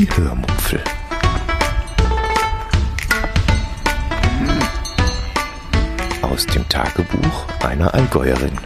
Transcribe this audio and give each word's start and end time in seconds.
Die 0.00 0.08
Hörmupfel. 0.16 0.82
Aus 6.22 6.46
dem 6.46 6.66
Tagebuch 6.70 7.46
einer 7.62 7.92
Allgäuerin. 7.92 8.56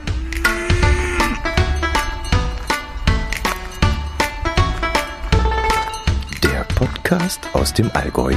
Der 6.44 6.62
Podcast 6.76 7.40
aus 7.52 7.74
dem 7.74 7.90
Allgäu. 7.94 8.34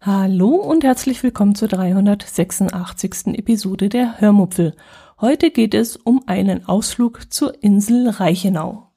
Hallo 0.00 0.50
und 0.50 0.84
herzlich 0.84 1.24
willkommen 1.24 1.56
zur 1.56 1.66
386. 1.66 3.36
Episode 3.36 3.88
der 3.88 4.20
Hörmupfel. 4.20 4.76
Heute 5.18 5.50
geht 5.50 5.72
es 5.72 5.96
um 5.96 6.24
einen 6.26 6.68
Ausflug 6.68 7.32
zur 7.32 7.62
Insel 7.62 8.10
Reichenau. 8.10 8.88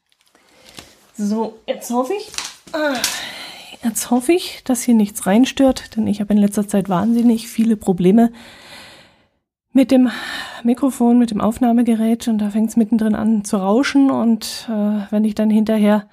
So, 1.14 1.60
jetzt 1.66 1.90
hoffe 1.92 2.12
ich, 2.12 2.30
ah, 2.74 2.98
jetzt 3.86 4.12
hoffe 4.12 4.34
ich, 4.34 4.62
dass 4.66 4.84
hier 4.84 4.96
nichts 4.96 5.26
reinstört, 5.26 5.96
denn 5.96 6.08
ich 6.08 6.20
habe 6.20 6.34
in 6.34 6.40
letzter 6.40 6.68
Zeit 6.68 6.90
wahnsinnig 6.90 7.48
viele 7.48 7.78
Probleme 7.78 8.34
mit 9.72 9.92
dem 9.92 10.10
Mikrofon, 10.66 11.20
mit 11.20 11.32
dem 11.32 11.40
Aufnahmegerät 11.40 12.28
und 12.28 12.40
da 12.40 12.50
fängt 12.50 12.72
es 12.72 12.76
mittendrin 12.76 13.16
an 13.16 13.46
zu 13.46 13.56
rauschen 13.56 14.12
und 14.12 14.68
äh, 14.70 15.12
wenn 15.12 15.24
ich 15.24 15.36
dann 15.36 15.50
hinterher 15.50 16.10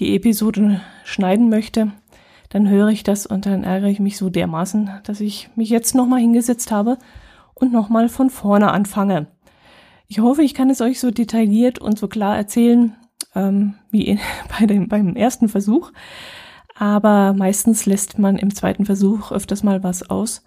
die 0.00 0.16
Episode 0.16 0.80
schneiden 1.04 1.48
möchte, 1.48 1.92
dann 2.48 2.68
höre 2.68 2.88
ich 2.88 3.04
das 3.04 3.24
und 3.24 3.46
dann 3.46 3.62
ärgere 3.62 3.90
ich 3.90 4.00
mich 4.00 4.16
so 4.16 4.30
dermaßen, 4.30 4.90
dass 5.04 5.20
ich 5.20 5.48
mich 5.54 5.68
jetzt 5.68 5.94
nochmal 5.94 6.18
hingesetzt 6.18 6.72
habe 6.72 6.98
und 7.54 7.72
nochmal 7.72 8.08
von 8.08 8.30
vorne 8.30 8.72
anfange. 8.72 9.28
Ich 10.06 10.20
hoffe, 10.20 10.42
ich 10.42 10.54
kann 10.54 10.70
es 10.70 10.80
euch 10.80 11.00
so 11.00 11.10
detailliert 11.10 11.78
und 11.78 11.98
so 11.98 12.08
klar 12.08 12.36
erzählen 12.36 12.94
ähm, 13.34 13.74
wie 13.90 14.02
in, 14.02 14.20
bei 14.58 14.66
dem, 14.66 14.88
beim 14.88 15.16
ersten 15.16 15.48
Versuch. 15.48 15.92
Aber 16.76 17.32
meistens 17.34 17.86
lässt 17.86 18.18
man 18.18 18.36
im 18.36 18.54
zweiten 18.54 18.84
Versuch 18.84 19.30
öfters 19.30 19.62
mal 19.62 19.82
was 19.82 20.10
aus, 20.10 20.44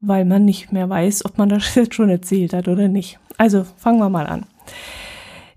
weil 0.00 0.24
man 0.24 0.44
nicht 0.44 0.72
mehr 0.72 0.88
weiß, 0.88 1.24
ob 1.24 1.38
man 1.38 1.48
das 1.50 1.74
jetzt 1.74 1.94
schon 1.94 2.08
erzählt 2.08 2.52
hat 2.52 2.68
oder 2.68 2.88
nicht. 2.88 3.18
Also 3.38 3.64
fangen 3.76 3.98
wir 3.98 4.08
mal 4.08 4.26
an. 4.26 4.46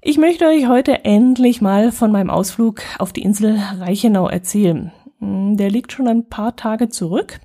Ich 0.01 0.17
möchte 0.17 0.45
euch 0.45 0.67
heute 0.67 1.03
endlich 1.03 1.61
mal 1.61 1.91
von 1.91 2.11
meinem 2.11 2.29
Ausflug 2.29 2.81
auf 2.99 3.11
die 3.11 3.21
Insel 3.21 3.59
Reichenau 3.79 4.29
erzählen. 4.29 4.91
Hm, 5.19 5.57
der 5.57 5.69
liegt 5.69 5.91
schon 5.91 6.07
ein 6.07 6.29
paar 6.29 6.55
Tage 6.55 6.89
zurück. 6.89 7.39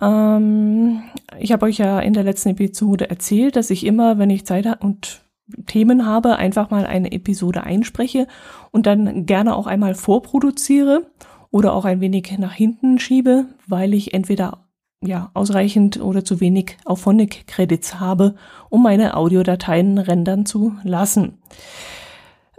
Ähm, 0.00 1.02
ich 1.38 1.52
habe 1.52 1.66
euch 1.66 1.78
ja 1.78 2.00
in 2.00 2.12
der 2.12 2.24
letzten 2.24 2.50
Episode 2.50 3.10
erzählt, 3.10 3.56
dass 3.56 3.70
ich 3.70 3.86
immer, 3.86 4.18
wenn 4.18 4.30
ich 4.30 4.46
Zeit 4.46 4.82
und 4.82 5.22
Themen 5.66 6.06
habe, 6.06 6.36
einfach 6.36 6.70
mal 6.70 6.86
eine 6.86 7.12
Episode 7.12 7.62
einspreche 7.62 8.26
und 8.72 8.86
dann 8.86 9.26
gerne 9.26 9.54
auch 9.54 9.66
einmal 9.66 9.94
vorproduziere 9.94 11.06
oder 11.50 11.72
auch 11.72 11.84
ein 11.84 12.00
wenig 12.00 12.36
nach 12.38 12.52
hinten 12.52 12.98
schiebe, 12.98 13.46
weil 13.66 13.94
ich 13.94 14.12
entweder 14.12 14.66
ja 15.02 15.30
ausreichend 15.34 16.00
oder 16.00 16.24
zu 16.24 16.40
wenig 16.40 16.76
auf 16.84 17.00
Phonic 17.00 17.46
Credits 17.46 18.00
habe, 18.00 18.34
um 18.70 18.82
meine 18.82 19.16
Audiodateien 19.16 19.98
rendern 19.98 20.46
zu 20.46 20.74
lassen. 20.82 21.38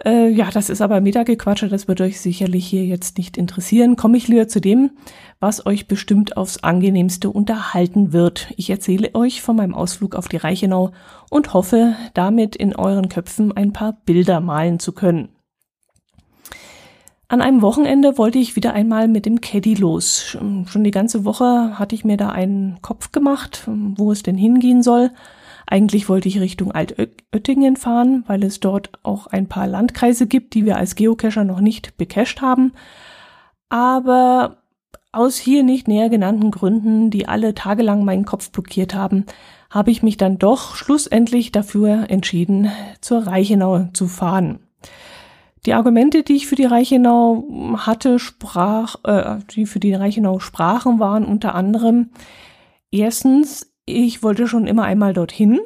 Äh, 0.06 0.30
ja, 0.30 0.52
das 0.52 0.70
ist 0.70 0.82
aber 0.82 1.02
Metagequatsche, 1.02 1.70
das 1.70 1.88
wird 1.88 2.02
euch 2.02 2.22
sicherlich 2.22 2.68
hier 2.68 2.86
jetzt 2.86 3.18
nicht 3.18 3.36
interessieren. 3.36 3.96
Komme 3.96 4.18
ich 4.18 4.28
lieber 4.28 4.48
zu 4.48 4.62
dem, 4.62 4.92
was 5.40 5.66
euch 5.66 5.88
bestimmt 5.88 6.38
aufs 6.38 6.64
angenehmste 6.64 7.32
unterhalten 7.32 8.14
wird. 8.14 8.52
Ich 8.58 8.70
erzähle 8.70 9.16
euch 9.16 9.42
von 9.42 9.56
meinem 9.56 9.74
Ausflug 9.74 10.16
auf 10.16 10.28
die 10.28 10.38
Reichenau 10.38 10.92
und 11.30 11.54
hoffe, 11.54 11.96
damit 12.14 12.56
in 12.56 12.76
euren 12.76 13.10
Köpfen 13.10 13.52
ein 13.58 13.74
paar 13.74 13.98
Bilder 14.06 14.40
malen 14.40 14.80
zu 14.80 14.92
können. 14.92 15.30
An 17.30 17.42
einem 17.42 17.62
Wochenende 17.62 18.18
wollte 18.18 18.38
ich 18.38 18.56
wieder 18.56 18.74
einmal 18.74 19.10
mit 19.10 19.26
dem 19.26 19.42
Caddy 19.42 19.74
los. 19.74 20.22
Schon 20.22 20.84
die 20.84 20.92
ganze 20.92 21.26
Woche 21.26 21.78
hatte 21.78 21.94
ich 21.94 22.06
mir 22.06 22.16
da 22.16 22.30
einen 22.30 22.82
Kopf 22.82 23.12
gemacht, 23.12 23.64
wo 23.68 24.14
es 24.14 24.24
denn 24.24 24.38
hingehen 24.38 24.82
soll. 24.82 25.12
Eigentlich 25.70 26.08
wollte 26.08 26.30
ich 26.30 26.40
Richtung 26.40 26.72
Altöttingen 26.72 27.76
fahren, 27.76 28.24
weil 28.28 28.44
es 28.44 28.62
dort 28.62 28.90
auch 29.04 29.28
ein 29.28 29.48
paar 29.48 29.68
Landkreise 29.68 30.26
gibt, 30.26 30.54
die 30.54 30.66
wir 30.66 30.78
als 30.78 30.96
Geocacher 30.96 31.44
noch 31.44 31.60
nicht 31.60 31.98
becached 31.98 32.42
haben. 32.42 32.72
Aber 33.68 34.64
aus 35.12 35.38
hier 35.38 35.64
nicht 35.64 35.90
näher 35.90 36.10
genannten 36.10 36.52
Gründen, 36.52 37.12
die 37.12 37.28
alle 37.28 37.54
tagelang 37.54 38.06
meinen 38.06 38.24
Kopf 38.24 38.50
blockiert 38.52 38.96
haben, 38.96 39.26
habe 39.70 39.92
ich 39.92 40.02
mich 40.04 40.16
dann 40.16 40.38
doch 40.38 40.76
schlussendlich 40.76 41.52
dafür 41.52 42.10
entschieden, 42.10 42.72
zur 43.02 43.28
Reichenau 43.28 43.90
zu 43.94 44.08
fahren. 44.08 44.60
Die 45.66 45.74
Argumente, 45.74 46.24
die 46.24 46.38
ich 46.38 46.48
für 46.48 46.56
die 46.56 46.64
Reichenau 46.64 47.76
hatte, 47.76 48.20
sprach, 48.20 48.96
äh, 49.04 49.40
die 49.54 49.66
für 49.66 49.82
die 49.82 49.94
Reichenau 49.94 50.40
sprachen, 50.40 51.00
waren 51.00 51.26
unter 51.26 51.56
anderem 51.56 52.12
erstens, 52.90 53.74
ich 53.88 54.22
wollte 54.22 54.48
schon 54.48 54.68
immer 54.68 54.84
einmal 54.84 55.14
dorthin. 55.14 55.60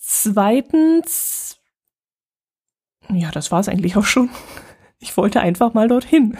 Zweitens, 0.00 1.58
ja, 3.12 3.30
das 3.30 3.52
war 3.52 3.60
es 3.60 3.68
eigentlich 3.68 3.96
auch 3.96 4.04
schon. 4.04 4.30
Ich 5.00 5.16
wollte 5.16 5.40
einfach 5.40 5.74
mal 5.74 5.86
dorthin. 5.86 6.36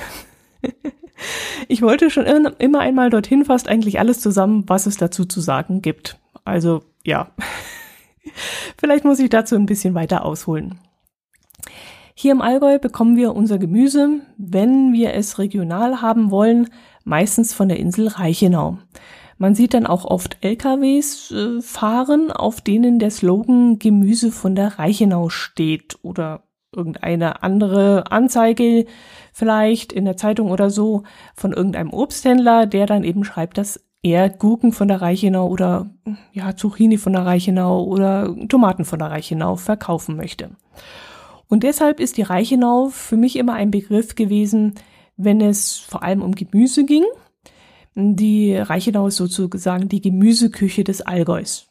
Ich 1.67 1.83
wollte 1.83 2.11
schon 2.11 2.27
immer 2.27 2.79
einmal 2.79 3.11
dorthin, 3.11 3.45
fast 3.45 3.69
eigentlich 3.69 3.99
alles 3.99 4.21
zusammen, 4.21 4.65
was 4.69 4.87
es 4.87 4.97
dazu 4.97 5.25
zu 5.25 5.41
sagen 5.41 5.83
gibt. 5.83 6.17
Also 6.45 6.85
ja, 7.05 7.33
vielleicht 8.79 9.05
muss 9.05 9.19
ich 9.19 9.29
dazu 9.29 9.57
ein 9.57 9.67
bisschen 9.67 9.95
weiter 9.95 10.25
ausholen. 10.25 10.79
Hier 12.15 12.33
im 12.33 12.41
Allgäu 12.41 12.79
bekommen 12.79 13.17
wir 13.17 13.35
unser 13.35 13.59
Gemüse, 13.59 14.21
wenn 14.37 14.93
wir 14.93 15.15
es 15.15 15.39
regional 15.41 16.03
haben 16.03 16.31
wollen, 16.31 16.69
meistens 17.05 17.53
von 17.53 17.69
der 17.69 17.79
Insel 17.79 18.09
Reichenau. 18.09 18.79
Man 19.39 19.55
sieht 19.55 19.73
dann 19.73 19.87
auch 19.87 20.05
oft 20.05 20.39
LKWs 20.41 21.31
äh, 21.31 21.63
fahren, 21.63 22.31
auf 22.33 22.61
denen 22.61 22.99
der 22.99 23.11
Slogan 23.11 23.79
Gemüse 23.79 24.33
von 24.33 24.55
der 24.55 24.79
Reichenau 24.79 25.29
steht 25.29 25.99
oder 26.03 26.43
irgendeine 26.75 27.43
andere 27.43 28.11
Anzeige 28.11 28.87
vielleicht 29.33 29.93
in 29.93 30.05
der 30.05 30.17
Zeitung 30.17 30.51
oder 30.51 30.71
so 30.71 31.05
von 31.35 31.53
irgendeinem 31.53 31.93
Obsthändler, 31.93 32.67
der 32.67 32.87
dann 32.87 33.05
eben 33.05 33.25
schreibt, 33.25 33.59
dass 33.59 33.81
er 34.03 34.29
Gurken 34.29 34.73
von 34.73 34.89
der 34.89 35.01
Reichenau 35.01 35.49
oder 35.49 35.91
ja 36.33 36.57
Zucchini 36.57 36.99
von 36.99 37.13
der 37.13 37.25
Reichenau 37.25 37.85
oder 37.85 38.35
Tomaten 38.49 38.85
von 38.85 38.99
der 38.99 39.11
Reichenau 39.11 39.57
verkaufen 39.57 40.17
möchte. 40.17 40.51
Und 41.49 41.63
deshalb 41.63 41.99
ist 42.01 42.17
die 42.17 42.23
Reichenau 42.23 42.89
für 42.91 43.17
mich 43.17 43.37
immer 43.37 43.55
ein 43.55 43.71
Begriff 43.71 44.15
gewesen, 44.15 44.75
wenn 45.17 45.41
es 45.41 45.79
vor 45.79 46.03
allem 46.03 46.23
um 46.23 46.35
Gemüse 46.35 46.85
ging, 46.85 47.05
die 47.99 48.57
Reichenau 48.57 49.09
ist 49.09 49.17
sozusagen 49.17 49.89
die 49.89 50.01
Gemüseküche 50.01 50.85
des 50.85 51.03
Allgäus. 51.03 51.69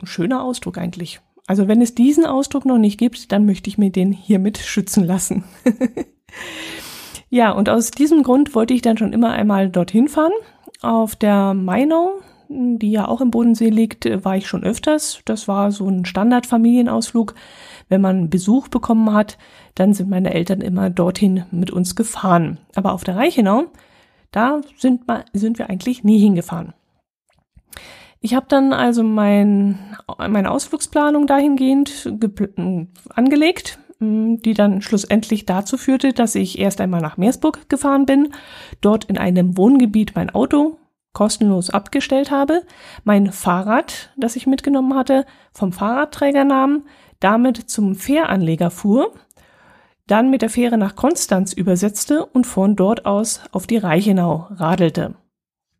Ein 0.00 0.06
schöner 0.06 0.44
Ausdruck 0.44 0.78
eigentlich. 0.78 1.20
Also 1.46 1.66
wenn 1.66 1.82
es 1.82 1.94
diesen 1.94 2.24
Ausdruck 2.24 2.64
noch 2.64 2.78
nicht 2.78 2.98
gibt, 2.98 3.32
dann 3.32 3.44
möchte 3.44 3.68
ich 3.68 3.78
mir 3.78 3.90
den 3.90 4.12
hiermit 4.12 4.58
schützen 4.58 5.04
lassen. 5.04 5.42
ja, 7.30 7.50
und 7.50 7.68
aus 7.68 7.90
diesem 7.90 8.22
Grund 8.22 8.54
wollte 8.54 8.74
ich 8.74 8.82
dann 8.82 8.96
schon 8.96 9.12
immer 9.12 9.30
einmal 9.30 9.68
dorthin 9.68 10.06
fahren. 10.06 10.32
Auf 10.82 11.16
der 11.16 11.54
Mainau, 11.54 12.20
die 12.48 12.92
ja 12.92 13.08
auch 13.08 13.20
im 13.20 13.32
Bodensee 13.32 13.70
liegt, 13.70 14.04
war 14.24 14.36
ich 14.36 14.46
schon 14.46 14.62
öfters. 14.62 15.20
Das 15.24 15.48
war 15.48 15.72
so 15.72 15.88
ein 15.88 16.04
Standardfamilienausflug. 16.04 17.34
Wenn 17.88 18.00
man 18.00 18.30
Besuch 18.30 18.68
bekommen 18.68 19.12
hat, 19.12 19.36
dann 19.74 19.94
sind 19.94 20.10
meine 20.10 20.32
Eltern 20.32 20.60
immer 20.60 20.90
dorthin 20.90 21.44
mit 21.50 21.72
uns 21.72 21.96
gefahren. 21.96 22.58
Aber 22.76 22.92
auf 22.92 23.02
der 23.02 23.16
Reichenau 23.16 23.64
da 24.32 24.60
sind, 24.76 25.02
sind 25.32 25.58
wir 25.58 25.70
eigentlich 25.70 26.02
nie 26.02 26.18
hingefahren. 26.18 26.74
Ich 28.20 28.34
habe 28.34 28.46
dann 28.48 28.72
also 28.72 29.02
mein, 29.02 29.78
meine 30.16 30.50
Ausflugsplanung 30.50 31.26
dahingehend 31.26 32.12
angelegt, 33.14 33.78
die 34.00 34.54
dann 34.54 34.82
schlussendlich 34.82 35.46
dazu 35.46 35.76
führte, 35.76 36.12
dass 36.12 36.34
ich 36.34 36.58
erst 36.58 36.80
einmal 36.80 37.00
nach 37.00 37.16
Meersburg 37.16 37.68
gefahren 37.68 38.06
bin, 38.06 38.32
dort 38.80 39.04
in 39.04 39.18
einem 39.18 39.56
Wohngebiet 39.56 40.14
mein 40.14 40.30
Auto 40.30 40.78
kostenlos 41.12 41.70
abgestellt 41.70 42.30
habe, 42.30 42.62
mein 43.04 43.32
Fahrrad, 43.32 44.10
das 44.16 44.36
ich 44.36 44.46
mitgenommen 44.46 44.94
hatte, 44.94 45.26
vom 45.52 45.72
Fahrradträger 45.72 46.44
nahm, 46.44 46.84
damit 47.20 47.70
zum 47.70 47.94
Fähranleger 47.94 48.70
fuhr 48.70 49.12
dann 50.06 50.30
mit 50.30 50.42
der 50.42 50.50
Fähre 50.50 50.78
nach 50.78 50.96
Konstanz 50.96 51.52
übersetzte 51.52 52.26
und 52.26 52.46
von 52.46 52.76
dort 52.76 53.06
aus 53.06 53.40
auf 53.52 53.66
die 53.66 53.76
Reichenau 53.76 54.48
radelte. 54.50 55.14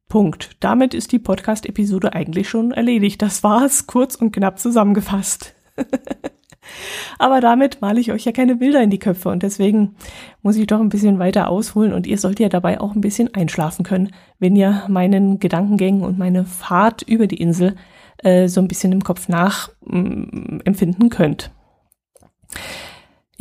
Punkt. 0.08 0.56
Damit 0.60 0.92
ist 0.92 1.12
die 1.12 1.18
Podcast-Episode 1.18 2.12
eigentlich 2.12 2.48
schon 2.48 2.72
erledigt. 2.72 3.22
Das 3.22 3.42
war's, 3.42 3.86
kurz 3.86 4.14
und 4.14 4.32
knapp 4.32 4.58
zusammengefasst. 4.58 5.54
Aber 7.18 7.40
damit 7.40 7.80
male 7.80 7.98
ich 7.98 8.12
euch 8.12 8.24
ja 8.24 8.32
keine 8.32 8.56
Bilder 8.56 8.82
in 8.82 8.90
die 8.90 8.98
Köpfe 8.98 9.30
und 9.30 9.42
deswegen 9.42 9.96
muss 10.42 10.56
ich 10.56 10.66
doch 10.66 10.80
ein 10.80 10.90
bisschen 10.90 11.18
weiter 11.18 11.48
ausholen 11.48 11.92
und 11.92 12.06
ihr 12.06 12.18
sollt 12.18 12.40
ja 12.40 12.48
dabei 12.48 12.80
auch 12.80 12.94
ein 12.94 13.00
bisschen 13.00 13.34
einschlafen 13.34 13.84
können, 13.84 14.10
wenn 14.38 14.54
ihr 14.54 14.84
meinen 14.88 15.38
Gedankengängen 15.38 16.02
und 16.02 16.18
meine 16.18 16.44
Fahrt 16.44 17.02
über 17.02 17.26
die 17.26 17.40
Insel 17.40 17.76
äh, 18.18 18.48
so 18.48 18.60
ein 18.60 18.68
bisschen 18.68 18.92
im 18.92 19.02
Kopf 19.02 19.28
nachempfinden 19.28 21.06
mm, 21.06 21.10
könnt. 21.10 21.50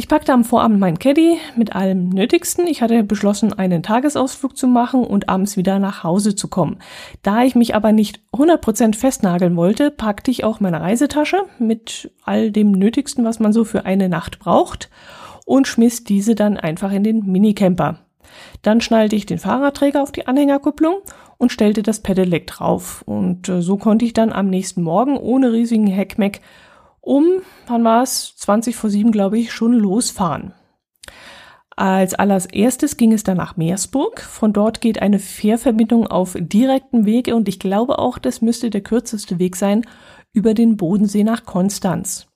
Ich 0.01 0.07
packte 0.07 0.33
am 0.33 0.43
Vorabend 0.43 0.79
mein 0.79 0.97
Caddy 0.97 1.37
mit 1.55 1.75
allem 1.75 2.09
Nötigsten. 2.09 2.65
Ich 2.65 2.81
hatte 2.81 3.03
beschlossen, 3.03 3.53
einen 3.53 3.83
Tagesausflug 3.83 4.57
zu 4.57 4.65
machen 4.65 5.03
und 5.03 5.29
abends 5.29 5.57
wieder 5.57 5.77
nach 5.77 6.03
Hause 6.03 6.33
zu 6.33 6.47
kommen. 6.47 6.79
Da 7.21 7.43
ich 7.43 7.53
mich 7.53 7.75
aber 7.75 7.91
nicht 7.91 8.19
100% 8.33 8.95
festnageln 8.95 9.55
wollte, 9.55 9.91
packte 9.91 10.31
ich 10.31 10.43
auch 10.43 10.59
meine 10.59 10.81
Reisetasche 10.81 11.43
mit 11.59 12.09
all 12.25 12.49
dem 12.49 12.71
Nötigsten, 12.71 13.25
was 13.25 13.39
man 13.39 13.53
so 13.53 13.63
für 13.63 13.85
eine 13.85 14.09
Nacht 14.09 14.39
braucht 14.39 14.89
und 15.45 15.67
schmiss 15.67 16.03
diese 16.03 16.33
dann 16.33 16.57
einfach 16.57 16.91
in 16.91 17.03
den 17.03 17.31
Minicamper. 17.31 17.99
Dann 18.63 18.81
schnallte 18.81 19.15
ich 19.15 19.27
den 19.27 19.37
Fahrradträger 19.37 20.01
auf 20.01 20.11
die 20.11 20.25
Anhängerkupplung 20.25 20.95
und 21.37 21.51
stellte 21.51 21.83
das 21.83 21.99
Pedelec 21.99 22.47
drauf. 22.47 23.03
Und 23.05 23.49
äh, 23.49 23.61
so 23.61 23.77
konnte 23.77 24.05
ich 24.05 24.13
dann 24.13 24.33
am 24.33 24.49
nächsten 24.49 24.81
Morgen 24.81 25.15
ohne 25.15 25.53
riesigen 25.53 25.85
Heckmeck 25.85 26.41
um, 27.01 27.41
wann 27.67 27.83
war 27.83 28.03
es, 28.03 28.35
20 28.37 28.75
vor 28.75 28.89
7, 28.89 29.11
glaube 29.11 29.39
ich, 29.39 29.51
schon 29.51 29.73
losfahren. 29.73 30.53
Als 31.75 32.13
allererstes 32.13 32.95
ging 32.97 33.11
es 33.11 33.23
dann 33.23 33.37
nach 33.37 33.57
Meersburg. 33.57 34.21
Von 34.21 34.53
dort 34.53 34.81
geht 34.81 35.01
eine 35.01 35.19
Fährverbindung 35.19 36.05
auf 36.05 36.35
direktem 36.39 37.05
Weg 37.05 37.27
und 37.27 37.47
ich 37.47 37.59
glaube 37.59 37.97
auch, 37.97 38.19
das 38.19 38.41
müsste 38.41 38.69
der 38.69 38.81
kürzeste 38.81 39.39
Weg 39.39 39.55
sein 39.55 39.85
über 40.31 40.53
den 40.53 40.77
Bodensee 40.77 41.23
nach 41.23 41.45
Konstanz. 41.45 42.30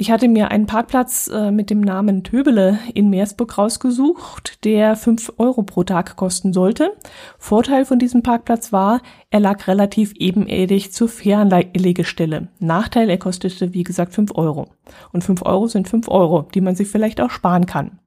Ich 0.00 0.12
hatte 0.12 0.28
mir 0.28 0.52
einen 0.52 0.66
Parkplatz 0.66 1.26
äh, 1.26 1.50
mit 1.50 1.70
dem 1.70 1.80
Namen 1.80 2.22
Töbele 2.22 2.78
in 2.94 3.10
Meersburg 3.10 3.58
rausgesucht, 3.58 4.64
der 4.64 4.94
fünf 4.94 5.32
Euro 5.38 5.64
pro 5.64 5.82
Tag 5.82 6.14
kosten 6.14 6.52
sollte. 6.52 6.92
Vorteil 7.36 7.84
von 7.84 7.98
diesem 7.98 8.22
Parkplatz 8.22 8.72
war, 8.72 9.02
er 9.30 9.40
lag 9.40 9.66
relativ 9.66 10.12
ebenerdig 10.14 10.92
zur 10.92 11.08
Fähranlegestelle. 11.08 12.46
Nachteil, 12.60 13.10
er 13.10 13.18
kostete 13.18 13.74
wie 13.74 13.82
gesagt 13.82 14.14
fünf 14.14 14.30
Euro. 14.36 14.68
Und 15.12 15.24
fünf 15.24 15.42
Euro 15.42 15.66
sind 15.66 15.88
fünf 15.88 16.06
Euro, 16.06 16.46
die 16.54 16.60
man 16.60 16.76
sich 16.76 16.86
vielleicht 16.86 17.20
auch 17.20 17.30
sparen 17.30 17.66
kann. 17.66 17.98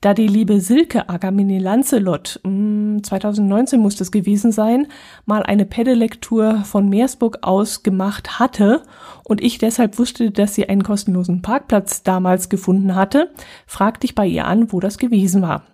Da 0.00 0.14
die 0.14 0.26
liebe 0.26 0.60
Silke 0.60 1.08
Agamini 1.08 1.58
Lancelot, 1.58 2.40
2019 2.42 3.78
hm, 3.78 3.82
muss 3.82 3.96
das 3.96 4.12
gewesen 4.12 4.52
sein, 4.52 4.86
mal 5.24 5.42
eine 5.42 5.64
Pedelektur 5.64 6.64
von 6.64 6.88
Meersburg 6.88 7.38
aus 7.42 7.82
gemacht 7.82 8.38
hatte 8.38 8.82
und 9.24 9.42
ich 9.42 9.58
deshalb 9.58 9.98
wusste, 9.98 10.30
dass 10.30 10.54
sie 10.54 10.68
einen 10.68 10.82
kostenlosen 10.82 11.42
Parkplatz 11.42 12.02
damals 12.02 12.48
gefunden 12.48 12.94
hatte, 12.94 13.30
fragte 13.66 14.06
ich 14.06 14.14
bei 14.14 14.26
ihr 14.26 14.46
an, 14.46 14.72
wo 14.72 14.80
das 14.80 14.98
gewesen 14.98 15.42
war. 15.42 15.64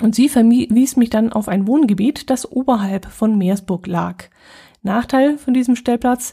Und 0.00 0.14
sie 0.14 0.28
verwies 0.28 0.96
mich 0.96 1.10
dann 1.10 1.32
auf 1.32 1.48
ein 1.48 1.66
Wohngebiet, 1.66 2.30
das 2.30 2.50
oberhalb 2.50 3.06
von 3.06 3.36
Meersburg 3.36 3.86
lag. 3.86 4.24
Nachteil 4.82 5.38
von 5.38 5.54
diesem 5.54 5.76
Stellplatz, 5.76 6.32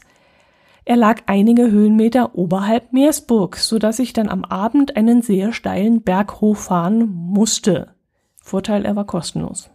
er 0.90 0.96
lag 0.96 1.22
einige 1.26 1.70
Höhenmeter 1.70 2.34
oberhalb 2.34 2.92
Meersburg, 2.92 3.58
so 3.58 3.78
dass 3.78 4.00
ich 4.00 4.12
dann 4.12 4.28
am 4.28 4.44
Abend 4.44 4.96
einen 4.96 5.22
sehr 5.22 5.52
steilen 5.52 6.02
Berg 6.02 6.40
hochfahren 6.40 7.08
musste. 7.08 7.94
Vorteil, 8.42 8.84
er 8.84 8.96
war 8.96 9.06
kostenlos. 9.06 9.70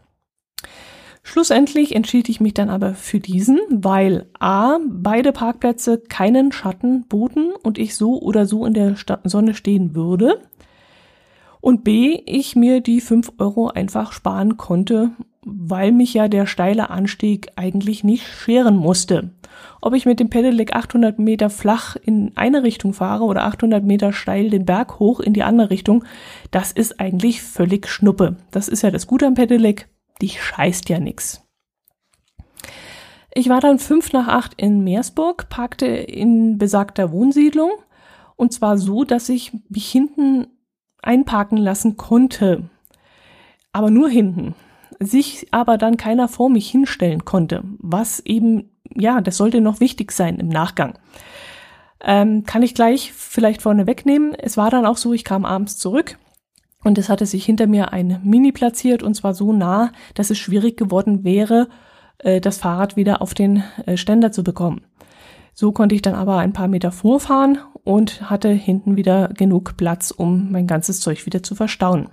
Schlussendlich 1.24 1.96
entschied 1.96 2.28
ich 2.28 2.42
mich 2.42 2.54
dann 2.54 2.70
aber 2.70 2.96
für 2.96 3.22
diesen, 3.22 3.62
weil 3.70 4.26
a. 4.40 4.78
beide 4.90 5.32
Parkplätze 5.32 6.00
keinen 6.00 6.52
Schatten 6.52 7.08
boten 7.08 7.54
und 7.64 7.78
ich 7.78 7.96
so 7.96 8.22
oder 8.22 8.46
so 8.46 8.66
in 8.66 8.74
der 8.74 8.98
Sonne 9.24 9.54
stehen 9.54 9.96
würde 9.96 10.42
und 11.62 11.86
b. 11.86 12.24
ich 12.26 12.58
mir 12.58 12.82
die 12.82 13.00
fünf 13.00 13.32
Euro 13.38 13.70
einfach 13.70 14.12
sparen 14.12 14.58
konnte, 14.58 15.12
weil 15.46 15.94
mich 15.94 16.14
ja 16.14 16.28
der 16.28 16.46
steile 16.46 16.90
Anstieg 16.90 17.54
eigentlich 17.56 18.04
nicht 18.04 18.28
scheren 18.28 18.76
musste. 18.76 19.32
Ob 19.82 19.94
ich 19.94 20.06
mit 20.06 20.20
dem 20.20 20.30
Pedelec 20.30 20.76
800 20.76 21.20
Meter 21.20 21.50
flach 21.50 21.96
in 21.96 22.32
eine 22.36 22.64
Richtung 22.64 22.94
fahre 22.94 23.24
oder 23.24 23.44
800 23.44 23.84
Meter 23.84 24.14
steil 24.14 24.50
den 24.50 24.66
Berg 24.66 25.00
hoch 25.00 25.20
in 25.20 25.34
die 25.34 25.44
andere 25.44 25.70
Richtung, 25.70 26.04
das 26.52 26.72
ist 26.72 27.00
eigentlich 27.00 27.42
völlig 27.42 27.88
Schnuppe. 27.88 28.38
Das 28.52 28.68
ist 28.68 28.82
ja 28.82 28.92
das 28.92 29.08
Gute 29.08 29.28
am 29.28 29.36
Pedelec, 29.36 29.88
dich 30.22 30.42
scheißt 30.42 30.90
ja 30.90 31.00
nix. 31.00 31.42
Ich 33.34 33.50
war 33.50 33.60
dann 33.60 33.80
fünf 33.80 34.14
nach 34.14 34.28
acht 34.28 34.54
in 34.56 34.84
Meersburg, 34.84 35.50
parkte 35.50 35.86
in 35.86 36.58
besagter 36.58 37.12
Wohnsiedlung 37.12 37.72
und 38.36 38.54
zwar 38.54 38.78
so, 38.78 39.04
dass 39.04 39.30
ich 39.30 39.52
mich 39.70 39.90
hinten 39.90 40.48
einparken 41.02 41.58
lassen 41.58 41.98
konnte. 41.98 42.70
Aber 43.74 43.92
nur 43.92 44.10
hinten 44.10 44.56
sich 45.00 45.48
aber 45.52 45.78
dann 45.78 45.98
keiner 45.98 46.28
vor 46.28 46.50
mich 46.50 46.70
hinstellen 46.70 47.26
konnte, 47.26 47.64
was 47.80 48.20
eben, 48.22 48.72
ja, 48.94 49.22
das 49.22 49.38
sollte 49.38 49.62
noch 49.62 49.80
wichtig 49.80 50.12
sein 50.12 50.38
im 50.38 50.50
Nachgang. 50.50 50.98
Ähm, 52.02 52.44
kann 52.44 52.64
ich 52.64 52.76
gleich 52.76 53.14
vielleicht 53.14 53.62
vorne 53.62 53.88
wegnehmen. 53.88 54.36
Es 54.36 54.58
war 54.58 54.70
dann 54.70 54.86
auch 54.86 54.98
so, 54.98 55.14
ich 55.14 55.24
kam 55.24 55.46
abends 55.46 55.78
zurück 55.78 56.18
und 56.84 56.98
es 56.98 57.10
hatte 57.10 57.26
sich 57.26 57.46
hinter 57.46 57.68
mir 57.68 57.94
ein 57.94 58.20
Mini 58.24 58.52
platziert 58.52 59.02
und 59.02 59.16
zwar 59.16 59.34
so 59.34 59.54
nah, 59.54 59.92
dass 60.14 60.30
es 60.30 60.38
schwierig 60.38 60.78
geworden 60.78 61.24
wäre, 61.24 61.68
äh, 62.20 62.40
das 62.40 62.58
Fahrrad 62.58 62.96
wieder 62.96 63.22
auf 63.22 63.34
den 63.34 63.64
äh, 63.86 63.98
Ständer 63.98 64.32
zu 64.32 64.44
bekommen. 64.44 64.86
So 65.54 65.72
konnte 65.72 65.96
ich 65.96 66.02
dann 66.02 66.16
aber 66.16 66.38
ein 66.38 66.54
paar 66.54 66.68
Meter 66.68 66.92
vorfahren 66.92 67.58
und 67.84 68.30
hatte 68.30 68.50
hinten 68.50 68.98
wieder 68.98 69.30
genug 69.30 69.78
Platz, 69.78 70.12
um 70.12 70.52
mein 70.52 70.68
ganzes 70.68 71.00
Zeug 71.00 71.26
wieder 71.26 71.44
zu 71.44 71.56
verstauen. 71.56 72.10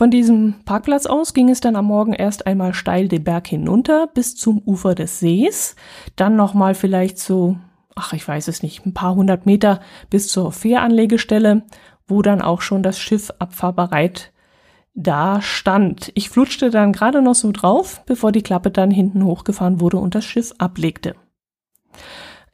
Von 0.00 0.10
diesem 0.10 0.54
Parkplatz 0.64 1.04
aus 1.04 1.34
ging 1.34 1.50
es 1.50 1.60
dann 1.60 1.76
am 1.76 1.84
Morgen 1.84 2.14
erst 2.14 2.46
einmal 2.46 2.72
steil 2.72 3.06
den 3.06 3.22
Berg 3.22 3.46
hinunter 3.46 4.06
bis 4.06 4.34
zum 4.34 4.62
Ufer 4.64 4.94
des 4.94 5.20
Sees, 5.20 5.76
dann 6.16 6.36
nochmal 6.36 6.74
vielleicht 6.74 7.18
so, 7.18 7.58
ach 7.94 8.14
ich 8.14 8.26
weiß 8.26 8.48
es 8.48 8.62
nicht, 8.62 8.86
ein 8.86 8.94
paar 8.94 9.14
hundert 9.14 9.44
Meter 9.44 9.80
bis 10.08 10.28
zur 10.28 10.52
Fähranlegestelle, 10.52 11.64
wo 12.08 12.22
dann 12.22 12.40
auch 12.40 12.62
schon 12.62 12.82
das 12.82 12.98
Schiff 12.98 13.30
abfahrbereit 13.40 14.32
da 14.94 15.42
stand. 15.42 16.12
Ich 16.14 16.30
flutschte 16.30 16.70
dann 16.70 16.94
gerade 16.94 17.20
noch 17.20 17.34
so 17.34 17.52
drauf, 17.52 18.02
bevor 18.06 18.32
die 18.32 18.40
Klappe 18.40 18.70
dann 18.70 18.90
hinten 18.90 19.22
hochgefahren 19.22 19.80
wurde 19.80 19.98
und 19.98 20.14
das 20.14 20.24
Schiff 20.24 20.54
ablegte. 20.56 21.14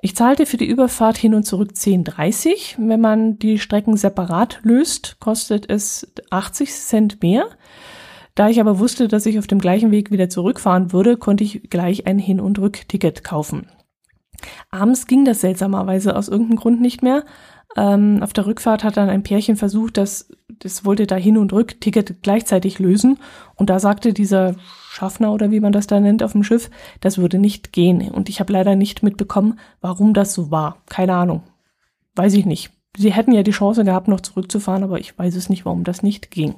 Ich 0.06 0.14
zahlte 0.14 0.46
für 0.46 0.56
die 0.56 0.68
Überfahrt 0.68 1.16
hin 1.16 1.34
und 1.34 1.42
zurück 1.42 1.72
10,30. 1.74 2.76
Wenn 2.78 3.00
man 3.00 3.40
die 3.40 3.58
Strecken 3.58 3.96
separat 3.96 4.60
löst, 4.62 5.16
kostet 5.18 5.68
es 5.68 6.06
80 6.30 6.72
Cent 6.72 7.22
mehr. 7.24 7.46
Da 8.36 8.48
ich 8.48 8.60
aber 8.60 8.78
wusste, 8.78 9.08
dass 9.08 9.26
ich 9.26 9.36
auf 9.36 9.48
dem 9.48 9.58
gleichen 9.58 9.90
Weg 9.90 10.12
wieder 10.12 10.28
zurückfahren 10.28 10.92
würde, 10.92 11.16
konnte 11.16 11.42
ich 11.42 11.70
gleich 11.70 12.06
ein 12.06 12.20
Hin- 12.20 12.38
und 12.38 12.60
Rückticket 12.60 13.24
kaufen. 13.24 13.66
Abends 14.70 15.08
ging 15.08 15.24
das 15.24 15.40
seltsamerweise 15.40 16.14
aus 16.14 16.28
irgendeinem 16.28 16.58
Grund 16.58 16.80
nicht 16.80 17.02
mehr. 17.02 17.24
Ähm, 17.76 18.22
auf 18.22 18.32
der 18.32 18.46
Rückfahrt 18.46 18.84
hat 18.84 18.96
dann 18.96 19.10
ein 19.10 19.22
Pärchen 19.22 19.56
versucht, 19.56 19.98
das, 19.98 20.30
das 20.48 20.84
wollte 20.84 21.06
da 21.06 21.16
Hin- 21.16 21.36
und 21.36 21.52
Rückticket 21.52 22.22
gleichzeitig 22.22 22.78
lösen. 22.78 23.18
Und 23.54 23.68
da 23.68 23.78
sagte 23.78 24.14
dieser 24.14 24.56
Schaffner 24.90 25.32
oder 25.32 25.50
wie 25.50 25.60
man 25.60 25.72
das 25.72 25.86
da 25.86 26.00
nennt 26.00 26.22
auf 26.22 26.32
dem 26.32 26.42
Schiff, 26.42 26.70
das 27.00 27.18
würde 27.18 27.38
nicht 27.38 27.72
gehen. 27.72 28.10
Und 28.10 28.30
ich 28.30 28.40
habe 28.40 28.52
leider 28.52 28.76
nicht 28.76 29.02
mitbekommen, 29.02 29.58
warum 29.82 30.14
das 30.14 30.32
so 30.32 30.50
war. 30.50 30.78
Keine 30.86 31.14
Ahnung. 31.14 31.42
Weiß 32.14 32.32
ich 32.32 32.46
nicht. 32.46 32.70
Sie 32.96 33.12
hätten 33.12 33.32
ja 33.32 33.42
die 33.42 33.50
Chance 33.50 33.84
gehabt, 33.84 34.08
noch 34.08 34.22
zurückzufahren, 34.22 34.82
aber 34.82 34.98
ich 34.98 35.18
weiß 35.18 35.34
es 35.34 35.50
nicht, 35.50 35.66
warum 35.66 35.84
das 35.84 36.02
nicht 36.02 36.30
ging. 36.30 36.54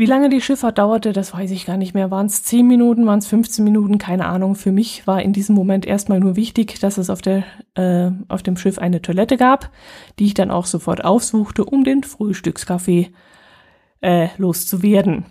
Wie 0.00 0.06
lange 0.06 0.30
die 0.30 0.40
Schifffahrt 0.40 0.78
dauerte, 0.78 1.12
das 1.12 1.34
weiß 1.34 1.50
ich 1.50 1.66
gar 1.66 1.76
nicht 1.76 1.92
mehr. 1.92 2.10
Waren 2.10 2.24
es 2.24 2.42
10 2.42 2.66
Minuten, 2.66 3.04
waren 3.04 3.18
es 3.18 3.26
15 3.26 3.62
Minuten, 3.62 3.98
keine 3.98 4.24
Ahnung. 4.24 4.54
Für 4.54 4.72
mich 4.72 5.06
war 5.06 5.20
in 5.20 5.34
diesem 5.34 5.54
Moment 5.54 5.84
erstmal 5.84 6.20
nur 6.20 6.36
wichtig, 6.36 6.80
dass 6.80 6.96
es 6.96 7.10
auf, 7.10 7.20
der, 7.20 7.44
äh, 7.74 8.10
auf 8.28 8.42
dem 8.42 8.56
Schiff 8.56 8.78
eine 8.78 9.02
Toilette 9.02 9.36
gab, 9.36 9.68
die 10.18 10.24
ich 10.24 10.32
dann 10.32 10.50
auch 10.50 10.64
sofort 10.64 11.04
aufsuchte, 11.04 11.66
um 11.66 11.84
den 11.84 12.02
Frühstückskaffee 12.02 13.10
äh, 14.00 14.28
loszuwerden. 14.38 15.26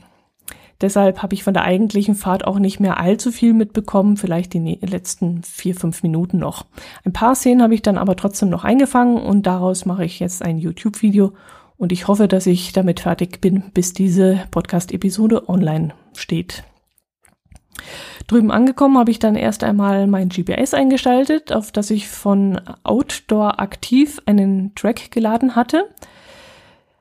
Deshalb 0.81 1.23
habe 1.23 1.33
ich 1.33 1.43
von 1.43 1.55
der 1.55 1.63
eigentlichen 1.63 2.13
Fahrt 2.13 2.45
auch 2.45 2.59
nicht 2.59 2.79
mehr 2.79 2.99
allzu 2.99 3.31
viel 3.31 3.55
mitbekommen, 3.55 4.17
vielleicht 4.17 4.53
die 4.53 4.59
ne-, 4.59 4.77
letzten 4.81 5.41
vier, 5.41 5.73
fünf 5.73 6.03
Minuten 6.03 6.37
noch. 6.37 6.67
Ein 7.03 7.13
paar 7.13 7.33
Szenen 7.33 7.63
habe 7.63 7.73
ich 7.73 7.81
dann 7.81 7.97
aber 7.97 8.15
trotzdem 8.15 8.49
noch 8.49 8.65
eingefangen 8.65 9.17
und 9.17 9.47
daraus 9.47 9.87
mache 9.87 10.05
ich 10.05 10.19
jetzt 10.19 10.43
ein 10.43 10.59
YouTube-Video 10.59 11.33
und 11.79 11.93
ich 11.93 12.07
hoffe, 12.07 12.27
dass 12.27 12.45
ich 12.45 12.73
damit 12.73 12.99
fertig 12.99 13.39
bin, 13.41 13.71
bis 13.73 13.93
diese 13.93 14.43
Podcast-Episode 14.51 15.47
online 15.47 15.93
steht. 16.15 16.63
Drüben 18.27 18.51
angekommen 18.51 18.97
habe 18.97 19.11
ich 19.11 19.19
dann 19.19 19.35
erst 19.35 19.63
einmal 19.63 20.05
mein 20.05 20.27
GPS 20.27 20.73
eingeschaltet, 20.73 21.53
auf 21.53 21.71
das 21.71 21.89
ich 21.89 22.09
von 22.09 22.59
Outdoor 22.83 23.61
aktiv 23.61 24.19
einen 24.25 24.75
Track 24.75 25.09
geladen 25.09 25.55
hatte. 25.55 25.89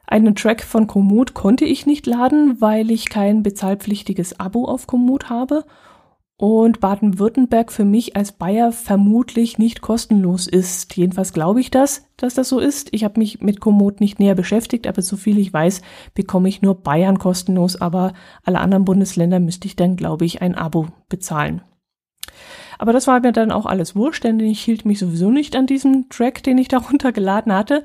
Einen 0.06 0.37
Track 0.37 0.62
von 0.62 0.87
Komoot 0.87 1.35
konnte 1.35 1.64
ich 1.64 1.85
nicht 1.85 2.06
laden, 2.06 2.61
weil 2.61 2.92
ich 2.92 3.11
kein 3.11 3.42
bezahlpflichtiges 3.42 4.38
Abo 4.38 4.64
auf 4.64 4.87
Komoot 4.87 5.28
habe 5.28 5.64
und 6.38 6.78
Baden-Württemberg 6.78 7.73
für 7.73 7.85
mich 7.85 8.16
als 8.16 8.30
Bayer 8.30 8.71
vermutlich 8.71 9.59
nicht 9.59 9.83
kostenlos 9.83 10.47
ist. 10.47 10.97
Jedenfalls 10.97 11.33
glaube 11.33 11.61
ich 11.61 11.73
das, 11.73 12.07
dass 12.16 12.35
das 12.35 12.49
so 12.49 12.61
ist. 12.61 12.88
Ich 12.92 13.02
habe 13.02 13.18
mich 13.18 13.40
mit 13.40 13.59
Komoot 13.59 14.00
nicht 14.00 14.21
näher 14.21 14.37
beschäftigt, 14.37 14.87
aber 14.87 15.02
so 15.02 15.16
viel 15.16 15.37
ich 15.37 15.52
weiß, 15.52 15.83
bekomme 16.14 16.49
ich 16.49 16.62
nur 16.62 16.76
Bayern 16.76 17.18
kostenlos, 17.18 17.80
aber 17.80 18.12
alle 18.45 18.61
anderen 18.61 18.85
Bundesländer 18.85 19.40
müsste 19.40 19.66
ich 19.66 19.75
dann, 19.75 19.97
glaube 19.97 20.26
ich, 20.26 20.40
ein 20.40 20.54
Abo 20.54 20.87
bezahlen. 21.09 21.61
Aber 22.78 22.92
das 22.92 23.09
war 23.09 23.18
mir 23.18 23.33
dann 23.33 23.50
auch 23.50 23.66
alles 23.66 23.97
wurscht, 23.97 24.23
denn 24.23 24.38
ich 24.38 24.61
hielt 24.61 24.85
mich 24.85 25.00
sowieso 25.00 25.30
nicht 25.30 25.57
an 25.57 25.66
diesem 25.66 26.09
Track, 26.09 26.45
den 26.45 26.57
ich 26.57 26.68
da 26.68 26.78
runtergeladen 26.90 27.52
hatte. 27.52 27.83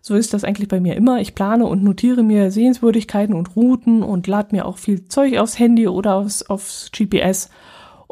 So 0.00 0.16
ist 0.16 0.34
das 0.34 0.42
eigentlich 0.42 0.66
bei 0.66 0.80
mir 0.80 0.96
immer. 0.96 1.20
Ich 1.20 1.36
plane 1.36 1.66
und 1.66 1.84
notiere 1.84 2.24
mir 2.24 2.50
Sehenswürdigkeiten 2.50 3.36
und 3.36 3.54
Routen 3.54 4.02
und 4.02 4.26
lade 4.26 4.48
mir 4.50 4.66
auch 4.66 4.78
viel 4.78 5.06
Zeug 5.06 5.38
aufs 5.38 5.60
Handy 5.60 5.86
oder 5.86 6.16
aufs, 6.16 6.42
aufs 6.42 6.90
GPS. 6.90 7.48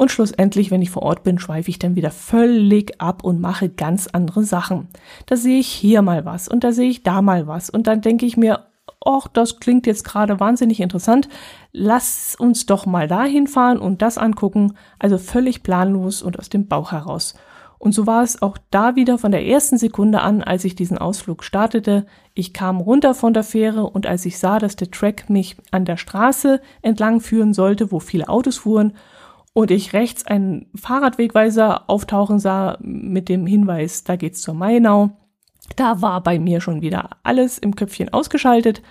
Und 0.00 0.10
schlussendlich, 0.10 0.70
wenn 0.70 0.80
ich 0.80 0.88
vor 0.88 1.02
Ort 1.02 1.24
bin, 1.24 1.38
schweife 1.38 1.68
ich 1.68 1.78
dann 1.78 1.94
wieder 1.94 2.10
völlig 2.10 2.98
ab 3.02 3.22
und 3.22 3.38
mache 3.38 3.68
ganz 3.68 4.06
andere 4.06 4.44
Sachen. 4.44 4.88
Da 5.26 5.36
sehe 5.36 5.58
ich 5.58 5.66
hier 5.66 6.00
mal 6.00 6.24
was 6.24 6.48
und 6.48 6.64
da 6.64 6.72
sehe 6.72 6.88
ich 6.88 7.02
da 7.02 7.20
mal 7.20 7.46
was. 7.46 7.68
Und 7.68 7.86
dann 7.86 8.00
denke 8.00 8.24
ich 8.24 8.38
mir, 8.38 8.64
ach, 9.04 9.28
das 9.28 9.60
klingt 9.60 9.86
jetzt 9.86 10.04
gerade 10.04 10.40
wahnsinnig 10.40 10.80
interessant. 10.80 11.28
Lass 11.72 12.34
uns 12.34 12.64
doch 12.64 12.86
mal 12.86 13.08
dahin 13.08 13.46
fahren 13.46 13.76
und 13.76 14.00
das 14.00 14.16
angucken. 14.16 14.72
Also 14.98 15.18
völlig 15.18 15.62
planlos 15.62 16.22
und 16.22 16.38
aus 16.38 16.48
dem 16.48 16.66
Bauch 16.66 16.92
heraus. 16.92 17.34
Und 17.78 17.92
so 17.92 18.06
war 18.06 18.22
es 18.22 18.40
auch 18.40 18.56
da 18.70 18.96
wieder 18.96 19.18
von 19.18 19.32
der 19.32 19.44
ersten 19.44 19.76
Sekunde 19.76 20.22
an, 20.22 20.42
als 20.42 20.64
ich 20.64 20.74
diesen 20.74 20.96
Ausflug 20.96 21.44
startete. 21.44 22.06
Ich 22.32 22.54
kam 22.54 22.80
runter 22.80 23.12
von 23.12 23.34
der 23.34 23.44
Fähre 23.44 23.84
und 23.84 24.06
als 24.06 24.24
ich 24.24 24.38
sah, 24.38 24.58
dass 24.58 24.76
der 24.76 24.90
Track 24.90 25.28
mich 25.28 25.58
an 25.72 25.84
der 25.84 25.98
Straße 25.98 26.62
entlang 26.80 27.20
führen 27.20 27.52
sollte, 27.52 27.92
wo 27.92 28.00
viele 28.00 28.30
Autos 28.30 28.56
fuhren, 28.56 28.94
und 29.52 29.70
ich 29.70 29.92
rechts 29.92 30.26
einen 30.26 30.66
Fahrradwegweiser 30.74 31.88
auftauchen 31.88 32.38
sah 32.38 32.78
mit 32.80 33.28
dem 33.28 33.46
Hinweis, 33.46 34.04
da 34.04 34.16
geht's 34.16 34.42
zur 34.42 34.54
Mainau. 34.54 35.10
Da 35.76 36.02
war 36.02 36.22
bei 36.22 36.38
mir 36.38 36.60
schon 36.60 36.82
wieder 36.82 37.10
alles 37.22 37.58
im 37.58 37.76
Köpfchen 37.76 38.12
ausgeschaltet. 38.12 38.82